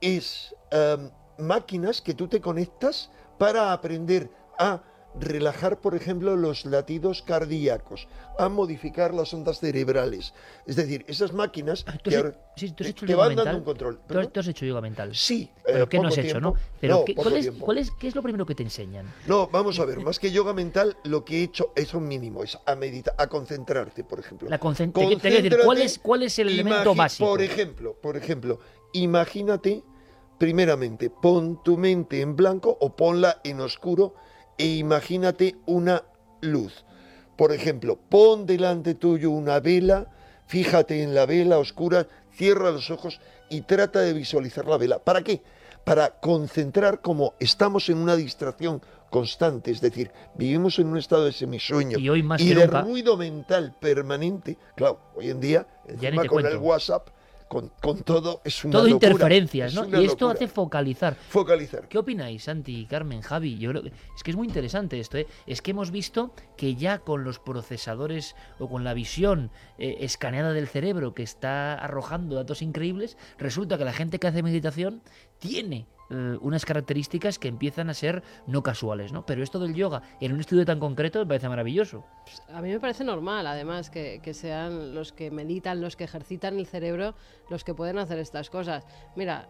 [0.00, 4.82] es em, máquinas que tú te conectas para aprender a
[5.18, 8.06] relajar, por ejemplo, los latidos cardíacos,
[8.38, 10.34] a modificar las ondas cerebrales.
[10.66, 13.44] Es decir, esas máquinas ¿Tú que has, ahora sí, te- van mental?
[13.46, 13.94] dando un control.
[13.96, 14.32] ¿Tú has, ¿Perdón?
[14.32, 15.14] tú has hecho yoga mental?
[15.14, 16.54] Sí, Pero eh, ¿qué no has hecho, no?
[16.80, 17.64] Pero No, ¿qué- ¿cuál, es, tiempo.
[17.64, 19.06] cuál es- ¿qué es lo primero que te enseñan?
[19.26, 22.42] No, vamos a ver, más que yoga mental, lo que he hecho es un mínimo,
[22.42, 24.48] es a meditar, a concentrarte, por ejemplo.
[24.50, 24.58] La
[25.20, 27.28] te decir, ¿cuál es- cuál es el elemento básico?
[27.30, 28.58] Por ejemplo, por ejemplo,
[28.92, 29.82] imagínate,
[30.38, 34.14] primeramente, pon tu mente en blanco o ponla en oscuro
[34.58, 36.02] e imagínate una
[36.40, 36.84] luz.
[37.36, 40.06] Por ejemplo, pon delante tuyo una vela,
[40.46, 44.98] fíjate en la vela oscura, cierra los ojos y trata de visualizar la vela.
[44.98, 45.42] ¿Para qué?
[45.84, 51.30] para concentrar como estamos en una distracción constante, es decir, vivimos en un estado de
[51.32, 54.58] semisueño Y hoy más y que de nunca- ruido mental permanente.
[54.74, 56.56] Claro, hoy en día, encima con el.
[56.56, 57.08] WhatsApp,
[57.48, 59.84] con, con todo, es una Todo locura, interferencias, ¿no?
[59.84, 60.32] Y esto locura.
[60.32, 61.14] hace focalizar.
[61.14, 61.88] Focalizar.
[61.88, 63.56] ¿Qué opináis, Santi, Carmen, Javi?
[63.58, 65.26] Yo creo que es que es muy interesante esto, ¿eh?
[65.46, 70.52] Es que hemos visto que ya con los procesadores o con la visión eh, escaneada
[70.52, 75.02] del cerebro que está arrojando datos increíbles, resulta que la gente que hace meditación
[75.38, 79.26] tiene eh, unas características que empiezan a ser no casuales, ¿no?
[79.26, 82.04] Pero esto del yoga en un estudio tan concreto me parece maravilloso.
[82.52, 86.58] A mí me parece normal, además, que, que sean los que meditan, los que ejercitan
[86.58, 87.14] el cerebro,
[87.50, 88.84] los que pueden hacer estas cosas.
[89.16, 89.48] Mira,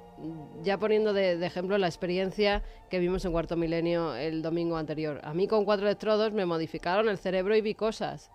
[0.63, 5.21] ya poniendo de, de ejemplo la experiencia que vimos en Cuarto Milenio el domingo anterior.
[5.25, 8.31] A mí con cuatro electrodos me modificaron el cerebro y vi cosas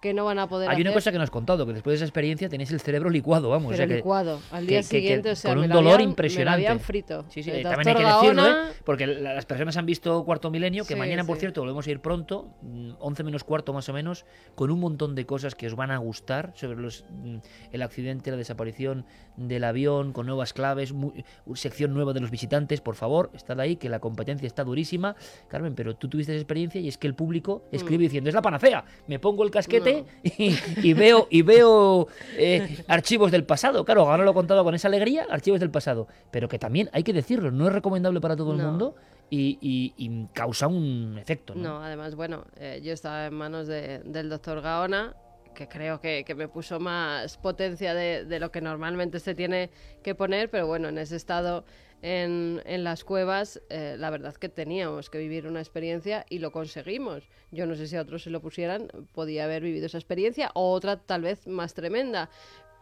[0.00, 0.86] que no van a poder Hay hacer.
[0.86, 3.48] una cosa que nos has contado, que después de esa experiencia tenéis el cerebro licuado,
[3.50, 3.72] vamos.
[3.74, 4.40] o que- licuado.
[4.52, 6.60] Al día que- que siguiente, o sea, con un lo dolor habían- impresionante.
[6.62, 7.24] Me habían frito.
[7.28, 8.72] Sí, sí, también hay que decirlo, ¿eh?
[8.84, 11.90] porque la- las personas han visto Cuarto Milenio, que Sí, mañana, por cierto, volvemos a
[11.90, 14.24] ir pronto, mm, 11 menos cuarto más o menos,
[14.54, 17.36] con un montón de cosas que os van a gustar sobre los, mm,
[17.72, 19.04] el accidente, la desaparición
[19.36, 21.12] del avión, con nuevas claves, mu-
[21.54, 25.16] sección nueva de los visitantes, por favor, estad ahí, que la competencia está durísima.
[25.48, 28.06] Carmen, pero tú tuviste esa experiencia y es que el público escribe Mm.
[28.06, 29.85] diciendo, es la panacea, me pongo el casquete
[30.22, 33.84] y, y veo, y veo eh, archivos del pasado.
[33.84, 36.06] Claro, ahora lo he contado con esa alegría, archivos del pasado.
[36.30, 38.94] Pero que también hay que decirlo, no es recomendable para todo el mundo
[39.30, 41.54] y, y- y causa un efecto.
[41.54, 41.62] ¿no?
[41.62, 45.14] No, además, bueno, eh, yo estaba en manos de- del doctor Gaona,
[45.54, 49.70] que creo que, que me puso más potencia de, de lo que normalmente se tiene
[50.02, 51.64] que poner, pero bueno, en ese estado
[52.02, 56.52] en, en las cuevas, eh, la verdad que teníamos que vivir una experiencia y lo
[56.52, 57.28] conseguimos.
[57.50, 60.72] Yo no sé si a otros se lo pusieran, podía haber vivido esa experiencia o
[60.72, 62.30] otra tal vez más tremenda.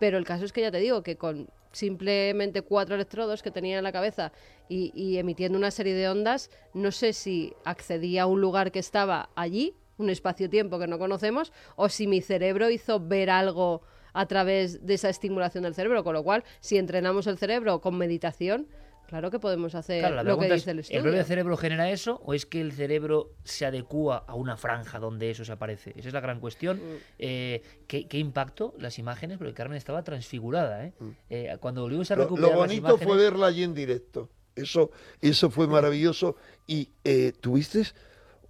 [0.01, 3.79] Pero el caso es que ya te digo que con simplemente cuatro electrodos que tenía
[3.79, 4.33] en la cabeza
[4.69, 8.79] y, y emitiendo una serie de ondas, no sé si accedía a un lugar que
[8.79, 14.27] estaba allí, un espacio-tiempo que no conocemos, o si mi cerebro hizo ver algo a
[14.27, 16.03] través de esa estimulación del cerebro.
[16.05, 18.69] Con lo cual, si entrenamos el cerebro con meditación,
[19.15, 20.99] claro que podemos hacer Claro, la lo que dice el es, estudio.
[20.99, 24.99] ¿el propio cerebro genera eso o es que el cerebro se adecúa a una franja
[24.99, 25.93] donde eso se aparece?
[25.97, 26.77] Esa es la gran cuestión.
[26.79, 26.97] Mm.
[27.19, 29.39] Eh, ¿qué, qué impacto las imágenes?
[29.39, 30.85] Porque Carmen estaba transfigurada.
[30.87, 30.93] ¿eh?
[31.31, 32.19] Eh, cuando volvimos a Mm.
[32.19, 34.29] Lo, recuperar lo las bonito imágenes- fue verla allí en directo.
[34.57, 34.91] Eso,
[35.21, 36.37] eso fue maravilloso.
[36.67, 37.83] Y eh, tuviste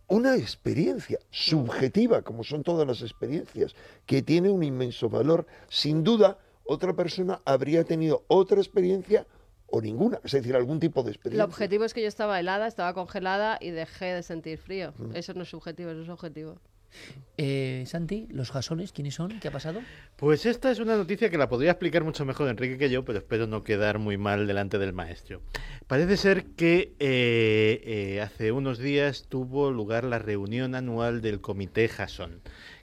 [0.06, 3.74] una experiencia subjetiva, como son todas las experiencias,
[4.06, 5.46] que tiene un inmenso valor.
[5.68, 9.26] Sin duda, otra persona habría tenido otra experiencia
[9.66, 11.44] o ninguna, es decir, algún tipo de El experiencia.
[11.44, 14.94] objetivo es que yo estaba helada, estaba congelada y dejé de sentir frío.
[14.98, 15.16] Mm.
[15.16, 16.60] Eso no es subjetivo, eso es objetivo.
[17.36, 19.40] Eh, Santi, ¿los jasones quiénes son?
[19.40, 19.80] ¿Qué ha pasado?
[20.16, 23.18] Pues esta es una noticia que la podría explicar mucho mejor Enrique que yo, pero
[23.18, 25.42] espero no quedar muy mal delante del maestro.
[25.88, 31.88] Parece ser que eh, eh, hace unos días tuvo lugar la reunión anual del Comité
[31.88, 32.40] Jason.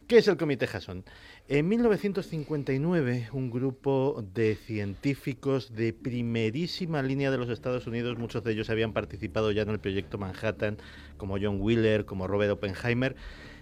[0.07, 1.05] ¿Qué es el Comité Jason?
[1.54, 8.54] En 1959, un grupo de científicos de primerísima línea de los Estados Unidos, muchos de
[8.54, 10.78] ellos habían participado ya en el proyecto Manhattan,
[11.18, 13.18] como John Wheeler, como Robert Oppenheimer,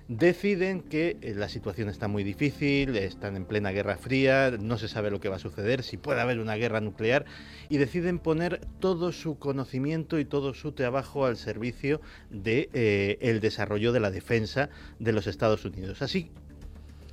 [0.08, 4.88] deciden que eh, la situación está muy difícil, están en plena guerra fría, no se
[4.88, 7.26] sabe lo que va a suceder, si puede haber una guerra nuclear,
[7.70, 13.92] y deciden poner todo su conocimiento y todo su trabajo al servicio de eh, desarrollo
[13.94, 14.70] de la defensa
[15.00, 16.04] de los Estados Unidos.
[16.04, 16.30] Así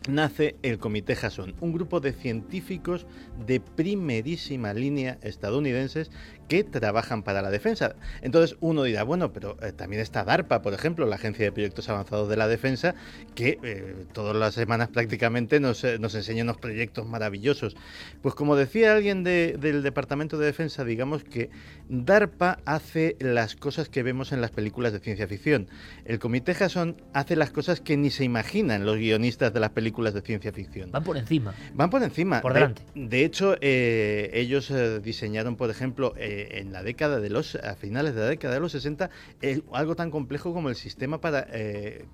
[0.09, 3.07] nace el Comité Jason, un grupo de científicos
[3.46, 6.11] de primerísima línea estadounidenses
[6.48, 7.96] que trabajan para la defensa.
[8.22, 11.88] Entonces uno dirá, bueno, pero eh, también está DARPA, por ejemplo, la Agencia de Proyectos
[11.88, 12.94] Avanzados de la Defensa,
[13.34, 17.76] que eh, todas las semanas prácticamente nos, eh, nos enseña unos proyectos maravillosos.
[18.22, 21.50] Pues como decía alguien de- del Departamento de Defensa, digamos que
[21.88, 25.68] DARPA hace las cosas que vemos en las películas de ciencia ficción.
[26.04, 29.95] El Comité Jason hace las cosas que ni se imaginan los guionistas de las películas
[29.97, 30.90] de ciencia ficción.
[30.92, 31.55] Van por encima.
[31.74, 32.40] Van por encima.
[32.40, 32.82] Por De- delante.
[32.94, 37.74] De, hecho, eh, ellos eh, diseñaron, por ejemplo, eh, en la década de los, a
[37.76, 39.11] finales de la década de los 60,
[39.42, 41.47] eh, algo tan complejo como el sistema para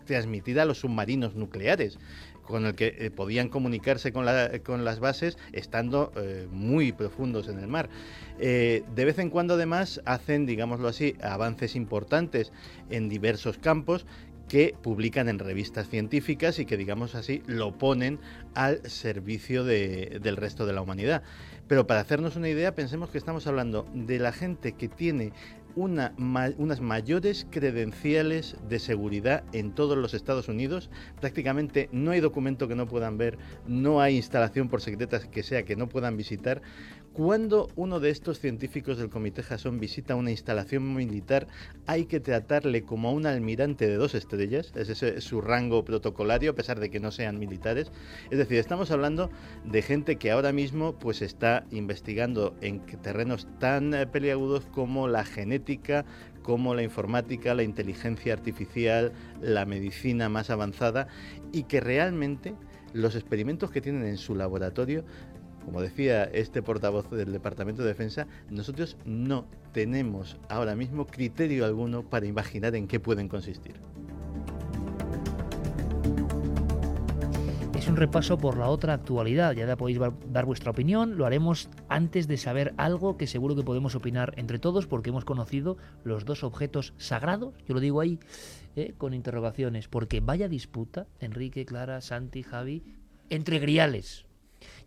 [0.06, 1.98] transmitir a los submarinos nucleares
[2.42, 7.48] con el que eh, podían comunicarse con, la- con las bases estando eh, muy profundos
[7.48, 7.88] en el mar.
[8.40, 12.52] Eh, de vez en cuando además hacen, digámoslo así, avances importantes
[12.90, 14.06] en diversos campos
[14.48, 18.18] que publican en revistas científicas y que, digamos así, lo ponen
[18.54, 21.22] al servicio de- del resto de la humanidad.
[21.68, 25.32] Pero para hacernos una idea, pensemos que estamos hablando de la gente que tiene
[25.74, 30.90] unas mayores credenciales de seguridad en todos los Estados Unidos.
[31.18, 35.64] Prácticamente no hay documento que no puedan ver, no hay instalación por secreta que sea
[35.64, 36.60] que no puedan visitar.
[37.12, 41.46] Cuando uno de estos científicos del Comité Jason visita una instalación militar,
[41.86, 46.52] hay que tratarle como a un almirante de dos estrellas, ese es su rango protocolario,
[46.52, 47.92] a pesar de que no sean militares.
[48.30, 49.30] Es decir, estamos hablando
[49.64, 55.26] de gente que ahora mismo pues está investigando en terrenos tan eh, peliagudos como la
[55.26, 56.06] genética,
[56.42, 61.08] como la informática, la inteligencia artificial, la medicina más avanzada
[61.52, 62.54] y que realmente
[62.94, 65.04] los experimentos que tienen en su laboratorio
[65.64, 72.02] como decía este portavoz del Departamento de Defensa, nosotros no tenemos ahora mismo criterio alguno
[72.02, 73.74] para imaginar en qué pueden consistir.
[77.82, 79.54] Es un repaso por la otra actualidad.
[79.54, 79.98] Ya podéis
[80.28, 81.18] dar vuestra opinión.
[81.18, 85.24] Lo haremos antes de saber algo que seguro que podemos opinar entre todos porque hemos
[85.24, 87.54] conocido los dos objetos sagrados.
[87.66, 88.20] Yo lo digo ahí
[88.76, 89.88] eh, con interrogaciones.
[89.88, 92.84] Porque vaya disputa, Enrique, Clara, Santi, Javi,
[93.30, 94.26] entre griales.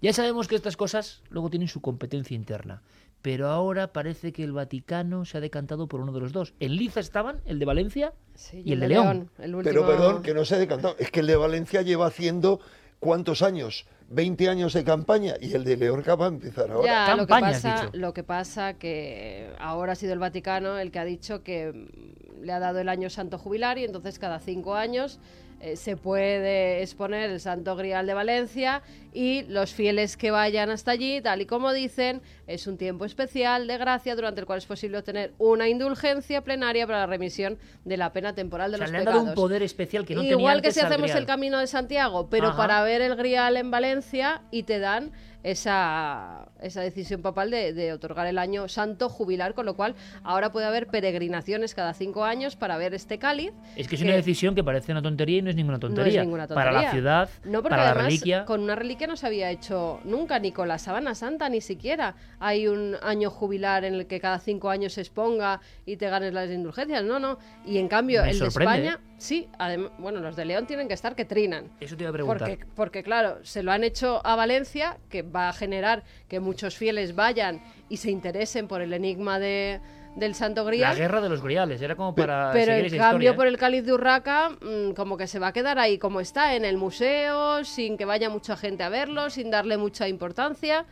[0.05, 2.83] Ya sabemos que estas cosas luego tienen su competencia interna,
[3.23, 6.53] pero ahora parece que el Vaticano se ha decantado por uno de los dos.
[6.59, 8.13] En Liza estaban, el de Valencia
[8.53, 9.31] y el de León.
[9.35, 10.95] Pero perdón, que no se ha decantado.
[10.99, 12.59] Es que el de Valencia lleva haciendo
[12.99, 17.07] cuántos años 20 años de campaña y el de León acaba de empezar ahora.
[17.07, 20.99] Ya, lo, que pasa, lo que pasa que ahora ha sido el Vaticano el que
[20.99, 21.87] ha dicho que
[22.39, 25.19] le ha dado el año santo jubilar y entonces cada cinco años
[25.61, 28.83] eh, se puede exponer el Santo Grial de Valencia
[29.16, 33.66] y los fieles que vayan hasta allí, tal y como dicen, es un tiempo especial
[33.66, 37.95] de gracia durante el cual es posible obtener una indulgencia plenaria para la remisión de
[37.95, 39.24] la pena temporal de los le pecados.
[39.24, 42.84] un poder especial que no Igual que si hacemos el Camino de Santiago, pero para
[42.84, 45.13] ver el Grial en Valencia y te dan
[45.45, 49.93] esa, esa decisión papal de, otorgar el año santo jubilar, con lo cual
[50.24, 53.51] ahora puede haber peregrinaciones cada cinco años para ver este cáliz.
[53.76, 56.26] Es que es una decisión que parece una tontería y no es ninguna tontería.
[56.47, 57.30] Para la ciudad,
[57.61, 58.45] para la reliquia.
[58.45, 62.15] Con una reliquia no se había hecho nunca, ni con la sábana santa, ni siquiera.
[62.39, 66.33] Hay un año jubilar en el que cada cinco años se exponga y te ganes
[66.33, 67.03] las indulgencias.
[67.03, 67.37] No, no.
[67.65, 68.99] Y en cambio, el de España.
[69.01, 69.15] ¿eh?
[69.17, 69.47] Sí,
[69.97, 71.71] bueno, los de León tienen que estar que trinan.
[71.79, 72.49] Eso te iba a preguntar.
[72.49, 76.75] Porque, porque, claro, se lo han hecho a Valencia, que va a generar que muchos
[76.75, 79.79] fieles vayan y se interesen por el enigma de,
[80.16, 80.93] del Santo Grial.
[80.93, 82.51] La guerra de los griales, era como para.
[82.53, 83.34] Pero el cambio ¿eh?
[83.34, 86.55] por el cáliz de Urraca, mm, como que se va a quedar ahí como está,
[86.55, 90.86] en el museo, sin que vaya mucha gente a verlo, sin darle mucha importancia.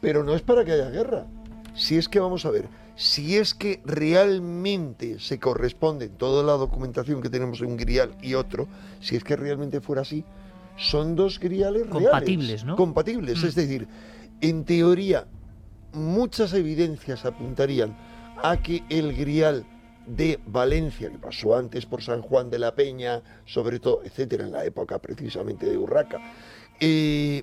[0.00, 1.26] Pero no es para que haya guerra.
[1.74, 7.22] Si es que vamos a ver, si es que realmente se corresponde toda la documentación
[7.22, 8.68] que tenemos en un grial y otro,
[9.00, 10.24] si es que realmente fuera así,
[10.76, 12.76] son dos griales compatibles, ¿no?
[12.76, 13.60] Compatibles, es mm.
[13.60, 13.88] decir,
[14.40, 15.26] en teoría
[15.92, 17.96] muchas evidencias apuntarían
[18.42, 19.64] a que el grial
[20.06, 24.52] de Valencia, que pasó antes por San Juan de la Peña, sobre todo, etcétera, en
[24.52, 26.18] la época precisamente de Urraca,
[26.80, 27.42] eh,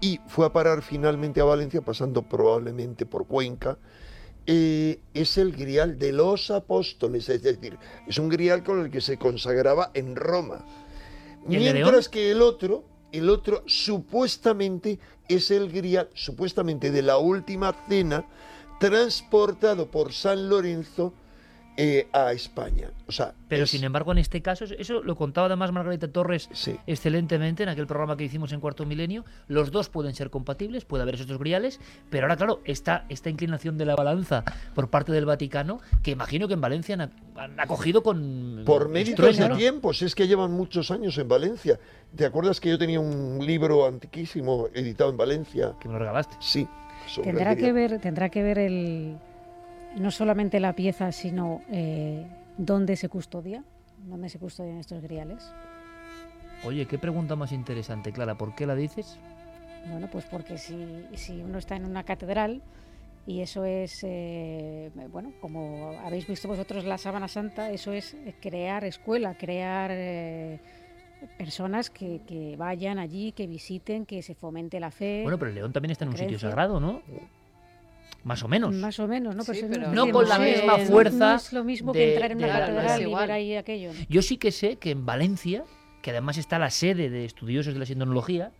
[0.00, 3.76] y fue a parar finalmente a Valencia, pasando probablemente por Cuenca,
[4.46, 7.78] eh, es el grial de los apóstoles, es decir,
[8.08, 10.64] es un grial con el que se consagraba en Roma.
[11.46, 18.24] Mientras que el otro, el otro supuestamente es el grial, supuestamente de la última cena,
[18.80, 21.12] transportado por San Lorenzo
[21.76, 22.90] eh, a España.
[23.06, 26.48] O sea, Pero sin embargo, en este caso, eso lo contaba además Margarita Torres
[26.86, 29.24] excelentemente en aquel programa que hicimos en Cuarto Milenio.
[29.48, 31.78] Los dos pueden ser compatibles, puede haber esos dos griales,
[32.10, 36.48] pero ahora, claro, esta, esta inclinación de la balanza por parte del Vaticano, que imagino
[36.48, 36.96] que en Valencia
[37.36, 38.62] han, acogido con.
[38.66, 41.78] Por méritos de tiempos, es que llevan muchos años en Valencia.
[42.16, 45.74] ¿Te acuerdas que yo tenía un libro antiquísimo editado en Valencia?
[45.80, 46.36] Que me lo regalaste.
[46.40, 46.66] Sí.
[47.22, 49.16] Tendrá que, ver, tendrá que ver el,
[49.96, 52.26] no solamente la pieza, sino eh,
[52.56, 53.64] dónde se custodia,
[54.06, 55.52] dónde se custodian estos griales.
[56.64, 59.18] Oye, qué pregunta más interesante, Clara, ¿por qué la dices?
[59.88, 62.62] Bueno, pues porque si, si uno está en una catedral
[63.26, 68.84] y eso es, eh, bueno, como habéis visto vosotros la Sábana Santa, eso es crear
[68.84, 70.60] escuela, crear eh,
[71.38, 75.20] personas que, que, vayan allí, que visiten, que se fomente la fe.
[75.22, 77.02] Bueno, pero el León también está en un sitio sagrado, ¿no?
[78.24, 78.74] Más o menos.
[78.74, 79.42] Más o menos, ¿no?
[79.92, 81.30] no con la misma fuerza.
[81.30, 83.92] No es lo mismo que entrar en una catedral y ver ahí aquello.
[84.08, 85.64] Yo sí que sé que en Valencia,
[86.02, 88.52] que además está la sede de estudiosos de la sindonología,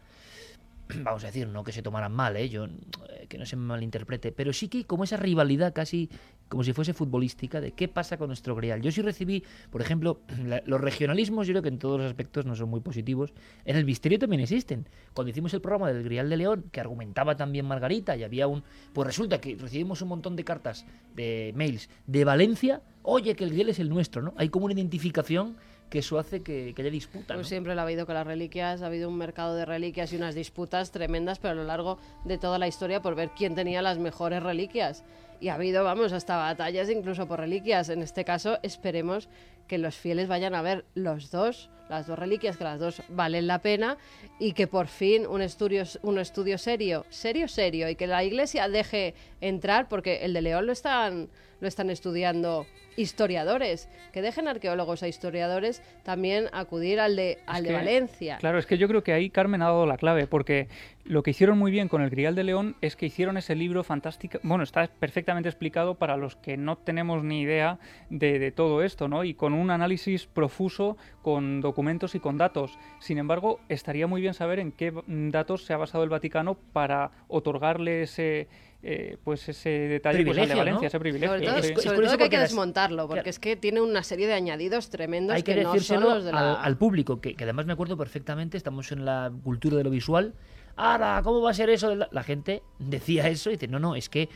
[1.03, 2.49] vamos a decir, no que se tomaran mal, ¿eh?
[2.49, 6.11] Yo, eh, que no se malinterprete, pero sí que como esa rivalidad casi
[6.49, 8.83] como si fuese futbolística de qué pasa con nuestro Grial.
[8.83, 10.21] Yo sí recibí, por ejemplo,
[10.67, 13.33] los regionalismos, yo creo que en todos los aspectos no son muy positivos.
[13.65, 14.89] En el misterio también existen.
[15.15, 18.65] Cuando hicimos el programa del Grial de León, que argumentaba también Margarita, y había un...
[18.93, 23.51] Pues resulta que recibimos un montón de cartas, de mails, de Valencia, oye, que el
[23.51, 24.35] Grial es el nuestro, ¿no?
[24.37, 25.57] Hay como una identificación
[25.91, 27.35] que eso hace que, que haya disputa.
[27.35, 27.49] Pues ¿no?
[27.49, 30.35] siempre lo ha habido con las reliquias, ha habido un mercado de reliquias y unas
[30.35, 33.99] disputas tremendas, pero a lo largo de toda la historia por ver quién tenía las
[33.99, 35.05] mejores reliquias.
[35.41, 37.89] Y ha habido, vamos, hasta batallas incluso por reliquias.
[37.89, 39.29] En este caso, esperemos
[39.67, 43.47] que los fieles vayan a ver los dos, las dos reliquias, que las dos valen
[43.47, 43.99] la pena
[44.39, 48.69] y que por fin un estudio, un estudio serio, serio, serio, y que la iglesia
[48.69, 51.29] deje entrar, porque el de León lo están,
[51.61, 52.67] lo están estudiando
[52.97, 58.37] historiadores, que dejen arqueólogos a historiadores también acudir al de, al de que, Valencia.
[58.39, 60.69] Claro, es que yo creo que ahí Carmen ha dado la clave, porque
[61.05, 63.85] lo que hicieron muy bien con el Grial de León es que hicieron ese libro
[63.85, 67.79] fantástico, bueno, está perfectamente explicado para los que no tenemos ni idea
[68.11, 69.25] de, de todo esto, ¿no?
[69.25, 71.80] Y con un análisis profuso, con documentos
[72.15, 72.79] y con datos.
[72.99, 77.11] Sin embargo, estaría muy bien saber en qué datos se ha basado el Vaticano para
[77.29, 78.49] otorgarle ese...
[78.83, 80.87] Eh, pues ese detalle pues, de Privilegio, Valencia, ¿no?
[80.87, 81.29] ese privilegio.
[81.37, 81.71] Sobre todo, sí.
[81.73, 83.29] Es- es sobre curioso todo que hay que desmontarlo, porque Claro.
[83.31, 86.33] es que tiene una serie de añadidos tremendos Hay que, que, no son los de
[86.33, 86.55] la...
[86.55, 89.91] al, al público, que, que además me acuerdo perfectamente, estamos en la cultura de lo
[89.91, 90.33] visual.
[90.77, 91.91] Ahora, ¿cómo va a ser eso?
[91.91, 94.31] de La, la gente decía eso y dice, no, no, es que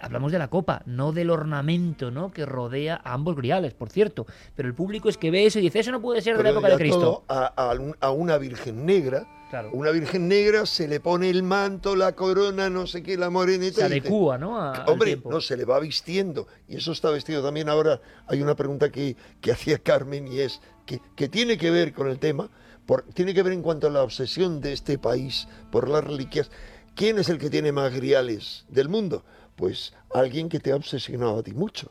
[0.00, 2.30] hablamos de la copa, no del ornamento ¿no?
[2.32, 4.26] que rodea a ambos griales, por cierto.
[4.54, 6.50] Pero el público es que ve eso y dice, eso no puede ser de la
[6.50, 7.00] época de Cristo.
[7.00, 9.26] todo a, a un- a una virgen negra.
[9.50, 9.70] Claro.
[9.72, 13.76] Una virgen negra se le pone el manto, la corona, no sé qué, la moreneta.
[13.88, 14.60] Se dice, adecúa, ¿no?
[14.60, 16.46] a- Hombre, no, se le va vistiendo.
[16.68, 17.70] Y eso está vestido también.
[17.70, 21.94] Ahora hay una pregunta que, que hacía Carmen y es que, que tiene que ver
[21.94, 22.50] con el tema,
[22.84, 26.50] por- tiene que ver en cuanto a la obsesión de este país por las reliquias.
[26.94, 29.24] ¿Quién es el que tiene más griales del mundo?
[29.58, 31.90] Pues alguien que te ha obsesionado a ti mucho.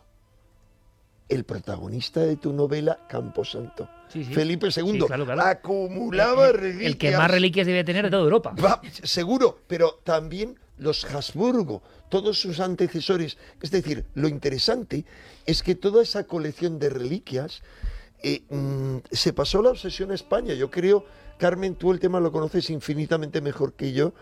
[1.28, 3.90] El protagonista de tu novela Camposanto.
[4.08, 4.34] Sí, sí.
[4.34, 5.42] Felipe II Sí, claro, claro.
[5.42, 6.88] acumulaba El- el, reliquias.
[6.92, 8.56] el que más reliquias debe tener de toda Europa.
[8.64, 13.38] Va, seguro, pero también los Habsburgo, todos sus antecesores.
[13.62, 15.04] Es decir, lo interesante
[15.46, 17.62] es que toda esa colección de reliquias
[18.24, 20.54] eh, mm, se pasó la obsesión a España.
[20.54, 21.04] Yo creo,
[21.38, 24.14] Carmen, tú el tema lo conoces infinitamente mejor que yo,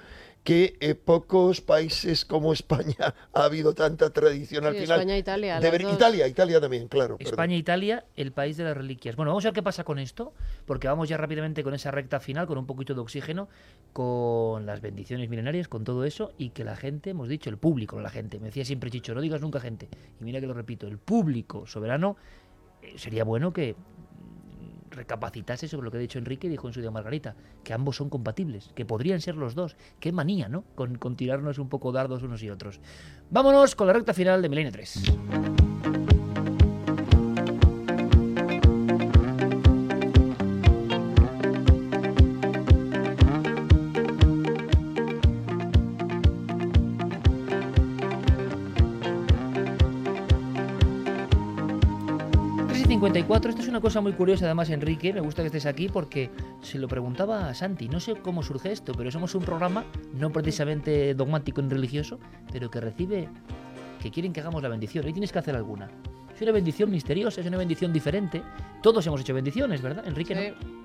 [0.46, 5.00] que eh, pocos países como España ha habido tanta tradición al final.
[5.00, 5.94] España, Italia, Deber- las dos.
[5.96, 7.16] Italia, Italia también, claro.
[7.18, 9.16] España e Italia, el país de las reliquias.
[9.16, 10.34] Bueno, vamos a ver qué pasa con esto,
[10.68, 13.50] porque vamos ya rápidamente con esa recta final, con un poquito de oxígeno,
[13.92, 17.96] con las bendiciones milenarias, con todo eso, y que la gente, hemos dicho, el público,
[17.96, 19.90] no la gente, me decía siempre Chicho, no digas nunca gente,
[20.22, 22.18] y mira que lo repito, el público soberano,
[22.84, 23.76] eh, sería bueno que
[24.96, 27.98] recapacitase sobre lo que ha dicho Enrique y dijo en su día Margarita, que ambos
[27.98, 29.76] son compatibles, que podrían ser los dos.
[30.00, 30.64] Qué manía, ¿no?
[30.76, 32.80] Con, con tirarnos un poco dardos unos y otros.
[33.30, 35.75] Vámonos con la recta final de Milenio 3.
[53.26, 55.90] Y 54, esto es una cosa muy curiosa además, Enrique, me gusta que estés aquí
[55.90, 56.30] porque
[56.62, 60.32] se lo preguntaba a Santi, no sé cómo surge esto, pero somos un programa no
[60.32, 62.20] precisamente dogmático ni religioso,
[62.52, 63.28] pero que recibe,
[64.00, 65.90] que quieren que hagamos la bendición, y tienes que hacer alguna.
[66.36, 68.44] Es una bendición misteriosa, es una bendición diferente.
[68.84, 70.36] Todos hemos hecho bendiciones, ¿verdad, Enrique?
[70.36, 70.85] ¿no?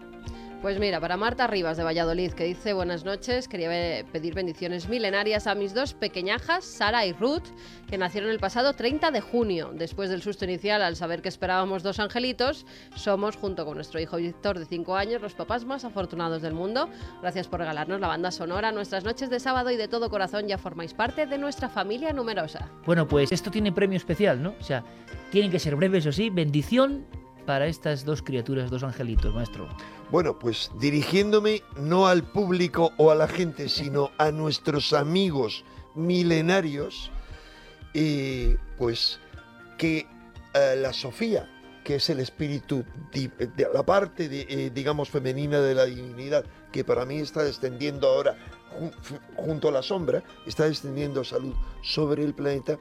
[0.63, 5.47] Pues mira, para Marta Rivas de Valladolid, que dice buenas noches, quería pedir bendiciones milenarias
[5.47, 7.45] a mis dos pequeñajas, Sara y Ruth,
[7.89, 9.71] que nacieron el pasado 30 de junio.
[9.73, 14.19] Después del susto inicial al saber que esperábamos dos angelitos, somos, junto con nuestro hijo
[14.19, 16.91] Víctor de 5 años, los papás más afortunados del mundo.
[17.23, 18.71] Gracias por regalarnos la banda sonora.
[18.71, 22.71] Nuestras noches de sábado y de todo corazón ya formáis parte de nuestra familia numerosa.
[22.85, 24.55] Bueno, pues esto tiene premio especial, ¿no?
[24.61, 24.85] O sea,
[25.31, 26.29] tienen que ser breves, o sí.
[26.29, 27.07] Bendición
[27.51, 29.67] para estas dos criaturas, dos angelitos, maestro.
[30.13, 35.65] Bueno, pues dirigiéndome no al público o a la gente, sino a nuestros amigos
[35.97, 37.11] milenarios,
[37.93, 39.19] eh, pues
[39.79, 40.07] que
[40.55, 41.51] eh, la Sofía,
[41.83, 47.05] que es el espíritu, de la parte, eh, digamos, femenina de la divinidad, que para
[47.05, 48.37] mí está descendiendo ahora
[49.35, 52.79] junto a la sombra, está descendiendo salud sobre el planeta,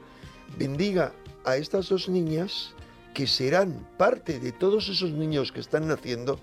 [0.56, 1.12] bendiga
[1.44, 2.72] a estas dos niñas
[3.14, 6.40] que serán parte de todos esos niños que están naciendo,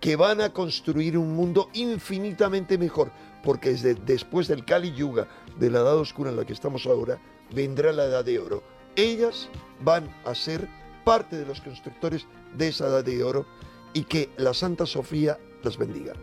[0.00, 3.10] que van a construir un mundo infinitamente mejor,
[3.42, 7.18] porque desde después del Kali Yuga, de la edad oscura en la que estamos ahora,
[7.52, 8.62] vendrá la edad de oro.
[8.96, 9.48] Ellas
[9.80, 10.68] van a ser
[11.04, 13.46] parte de los constructores de esa edad de oro
[13.92, 16.14] y que la Santa Sofía las bendiga.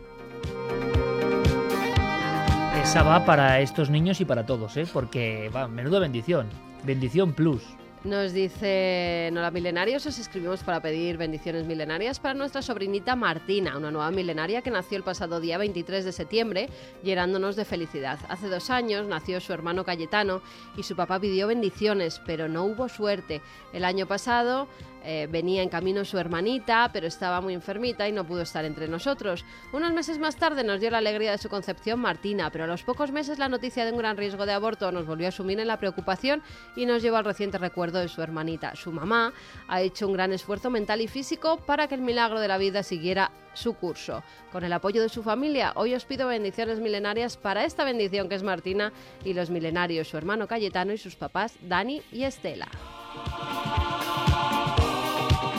[2.82, 4.86] Esa va para estos niños y para todos, ¿eh?
[4.92, 6.48] Porque va, menuda bendición.
[6.84, 7.62] Bendición plus.
[8.04, 13.90] Nos dice Nola Milenarios, os escribimos para pedir bendiciones milenarias para nuestra sobrinita Martina, una
[13.90, 16.68] nueva milenaria que nació el pasado día 23 de septiembre,
[17.02, 18.18] llenándonos de felicidad.
[18.28, 20.42] Hace dos años nació su hermano Cayetano
[20.76, 23.40] y su papá pidió bendiciones, pero no hubo suerte.
[23.72, 24.68] El año pasado
[25.04, 28.88] Eh, venía en camino su hermanita, pero estaba muy enfermita y no pudo estar entre
[28.88, 29.44] nosotros.
[29.72, 32.84] Unos meses más tarde nos dio la alegría de su concepción Martina, pero a los
[32.84, 35.68] pocos meses la noticia de un gran riesgo de aborto nos volvió a sumir en
[35.68, 36.42] la preocupación
[36.74, 38.74] y nos llevó al reciente recuerdo de su hermanita.
[38.76, 39.34] Su mamá
[39.68, 42.82] ha hecho un gran esfuerzo mental y físico para que el milagro de la vida
[42.82, 44.22] siguiera su curso.
[44.50, 48.36] Con el apoyo de su familia, hoy os pido bendiciones milenarias para esta bendición que
[48.36, 48.92] es Martina
[49.22, 52.68] y los milenarios, su hermano Cayetano y sus papás Dani y Estela.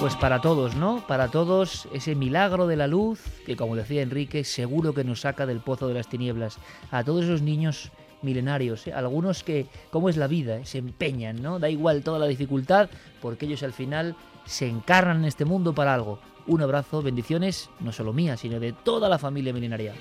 [0.05, 1.03] Pues para todos, ¿no?
[1.07, 5.47] Para todos ese milagro de la luz que, como decía Enrique, seguro que nos saca
[5.47, 6.59] del pozo de las tinieblas.
[6.91, 7.89] A todos esos niños
[8.21, 8.93] milenarios, ¿eh?
[8.93, 10.65] algunos que, como es la vida, ¿eh?
[10.65, 11.57] se empeñan, ¿no?
[11.57, 12.87] Da igual toda la dificultad,
[13.19, 16.19] porque ellos al final se encarnan en este mundo para algo.
[16.45, 19.95] Un abrazo, bendiciones, no solo mía, sino de toda la familia milenaria.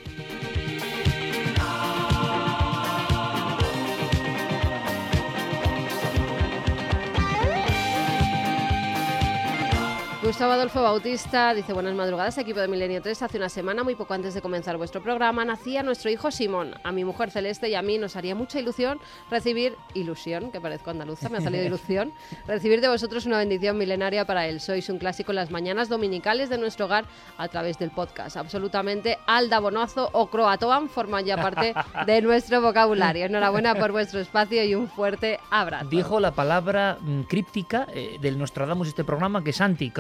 [10.25, 13.20] Gustavo Adolfo Bautista dice buenas madrugadas, equipo de Milenio 3.
[13.25, 16.75] Hace una semana, muy poco antes de comenzar vuestro programa, nacía nuestro hijo Simón.
[16.83, 18.99] A mi mujer Celeste y a mí nos haría mucha ilusión
[19.31, 22.14] recibir, ilusión, que parezco andaluza, me ha salido ilusión,
[22.47, 24.61] recibir de vosotros una bendición milenaria para él.
[24.61, 27.05] Sois un clásico en las mañanas dominicales de nuestro hogar
[27.37, 28.39] a través del podcast.
[28.39, 31.75] Absolutamente Alda Bonazo o Croatoan forman ya parte
[32.07, 33.27] de nuestro vocabulario.
[33.27, 35.91] Enhorabuena por vuestro espacio y un fuerte abrazo.
[35.91, 39.91] Dijo la palabra mm, críptica eh, del Nostradamus este programa que es anti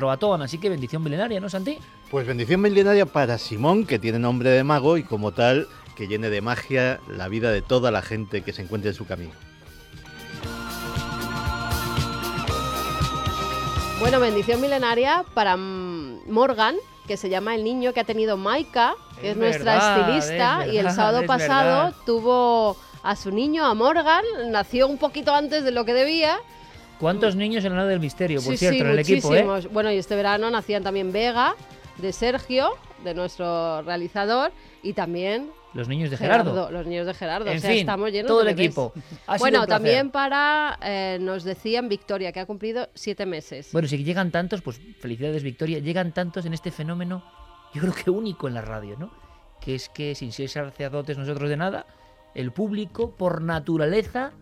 [0.42, 1.78] así que bendición milenaria, ¿no, Santi?
[2.10, 6.30] Pues bendición milenaria para Simón, que tiene nombre de mago y como tal que llene
[6.30, 9.32] de magia la vida de toda la gente que se encuentre en su camino.
[14.00, 18.94] Bueno, bendición milenaria para mm, Morgan, que se llama el niño que ha tenido Maika,
[19.20, 21.94] que es, Es nuestra verdad, estilista, es y el sábado pasado verdad.
[22.04, 26.38] tuvo a su niño, a Morgan, nació un poquito antes de lo que debía.
[26.98, 29.44] ¿Cuántos niños en la nave del misterio, por sí, cierto, sí, en el equipo, eh?
[29.72, 31.54] Bueno, y este verano nacían también Vega,
[31.98, 32.70] de Sergio,
[33.02, 36.70] de nuestro realizador, y también Los niños de Gerardo.
[36.70, 37.50] los niños de Gerardo.
[37.50, 38.92] En o sea, fin, estamos llenos todo de el equipo.
[39.26, 43.70] Ha Bueno, también para, eh, nos decían Victoria, que ha cumplido siete meses.
[43.72, 47.24] Bueno, si llegan tantos, pues felicidades Victoria, llegan tantos en este fenómeno,
[47.74, 49.12] yo creo que único en la radio, ¿no?
[49.60, 51.86] Que es que sin ser sacerdotes nosotros de nada,
[52.34, 54.32] el público por naturaleza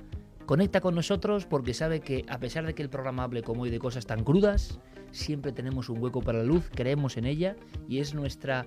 [0.47, 3.70] conecta con nosotros porque sabe que a pesar de que el programa hable como hoy
[3.70, 4.78] de cosas tan crudas,
[5.11, 7.57] siempre tenemos un hueco para la luz, creemos en ella
[7.88, 8.66] y es nuestra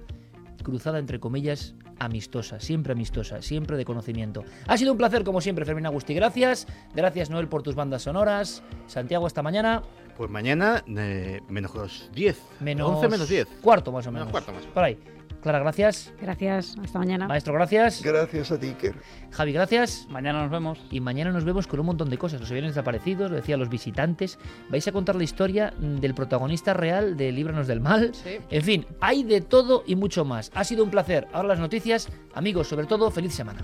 [0.64, 4.44] cruzada entre comillas amistosa, siempre amistosa, siempre de conocimiento.
[4.68, 6.68] Ha sido un placer como siempre, Fermín Agustí, gracias.
[6.94, 8.64] Gracias Noel por tus bandas sonoras.
[8.88, 9.82] Santiago, hasta mañana.
[10.18, 12.42] Pues mañana eh, menos 10.
[12.60, 13.48] Menos 11 menos 10.
[13.62, 14.28] Cuarto más o menos.
[14.28, 14.74] Menos cuarto más o menos.
[14.74, 15.15] Por ahí.
[15.46, 16.12] Clara, gracias.
[16.20, 17.28] Gracias, hasta mañana.
[17.28, 18.02] Maestro, gracias.
[18.02, 18.96] Gracias a ti, Iker.
[19.30, 20.08] Javi, gracias.
[20.10, 20.84] Mañana nos vemos.
[20.90, 22.40] Y mañana nos vemos con un montón de cosas.
[22.42, 24.40] Los aviones desaparecidos, lo decía los visitantes.
[24.72, 28.16] Vais a contar la historia mm, del protagonista real de Líbranos del Mal.
[28.16, 28.40] Sí.
[28.50, 30.50] En fin, hay de todo y mucho más.
[30.56, 31.28] Ha sido un placer.
[31.32, 32.10] Ahora las noticias.
[32.34, 33.62] Amigos, sobre todo, feliz semana.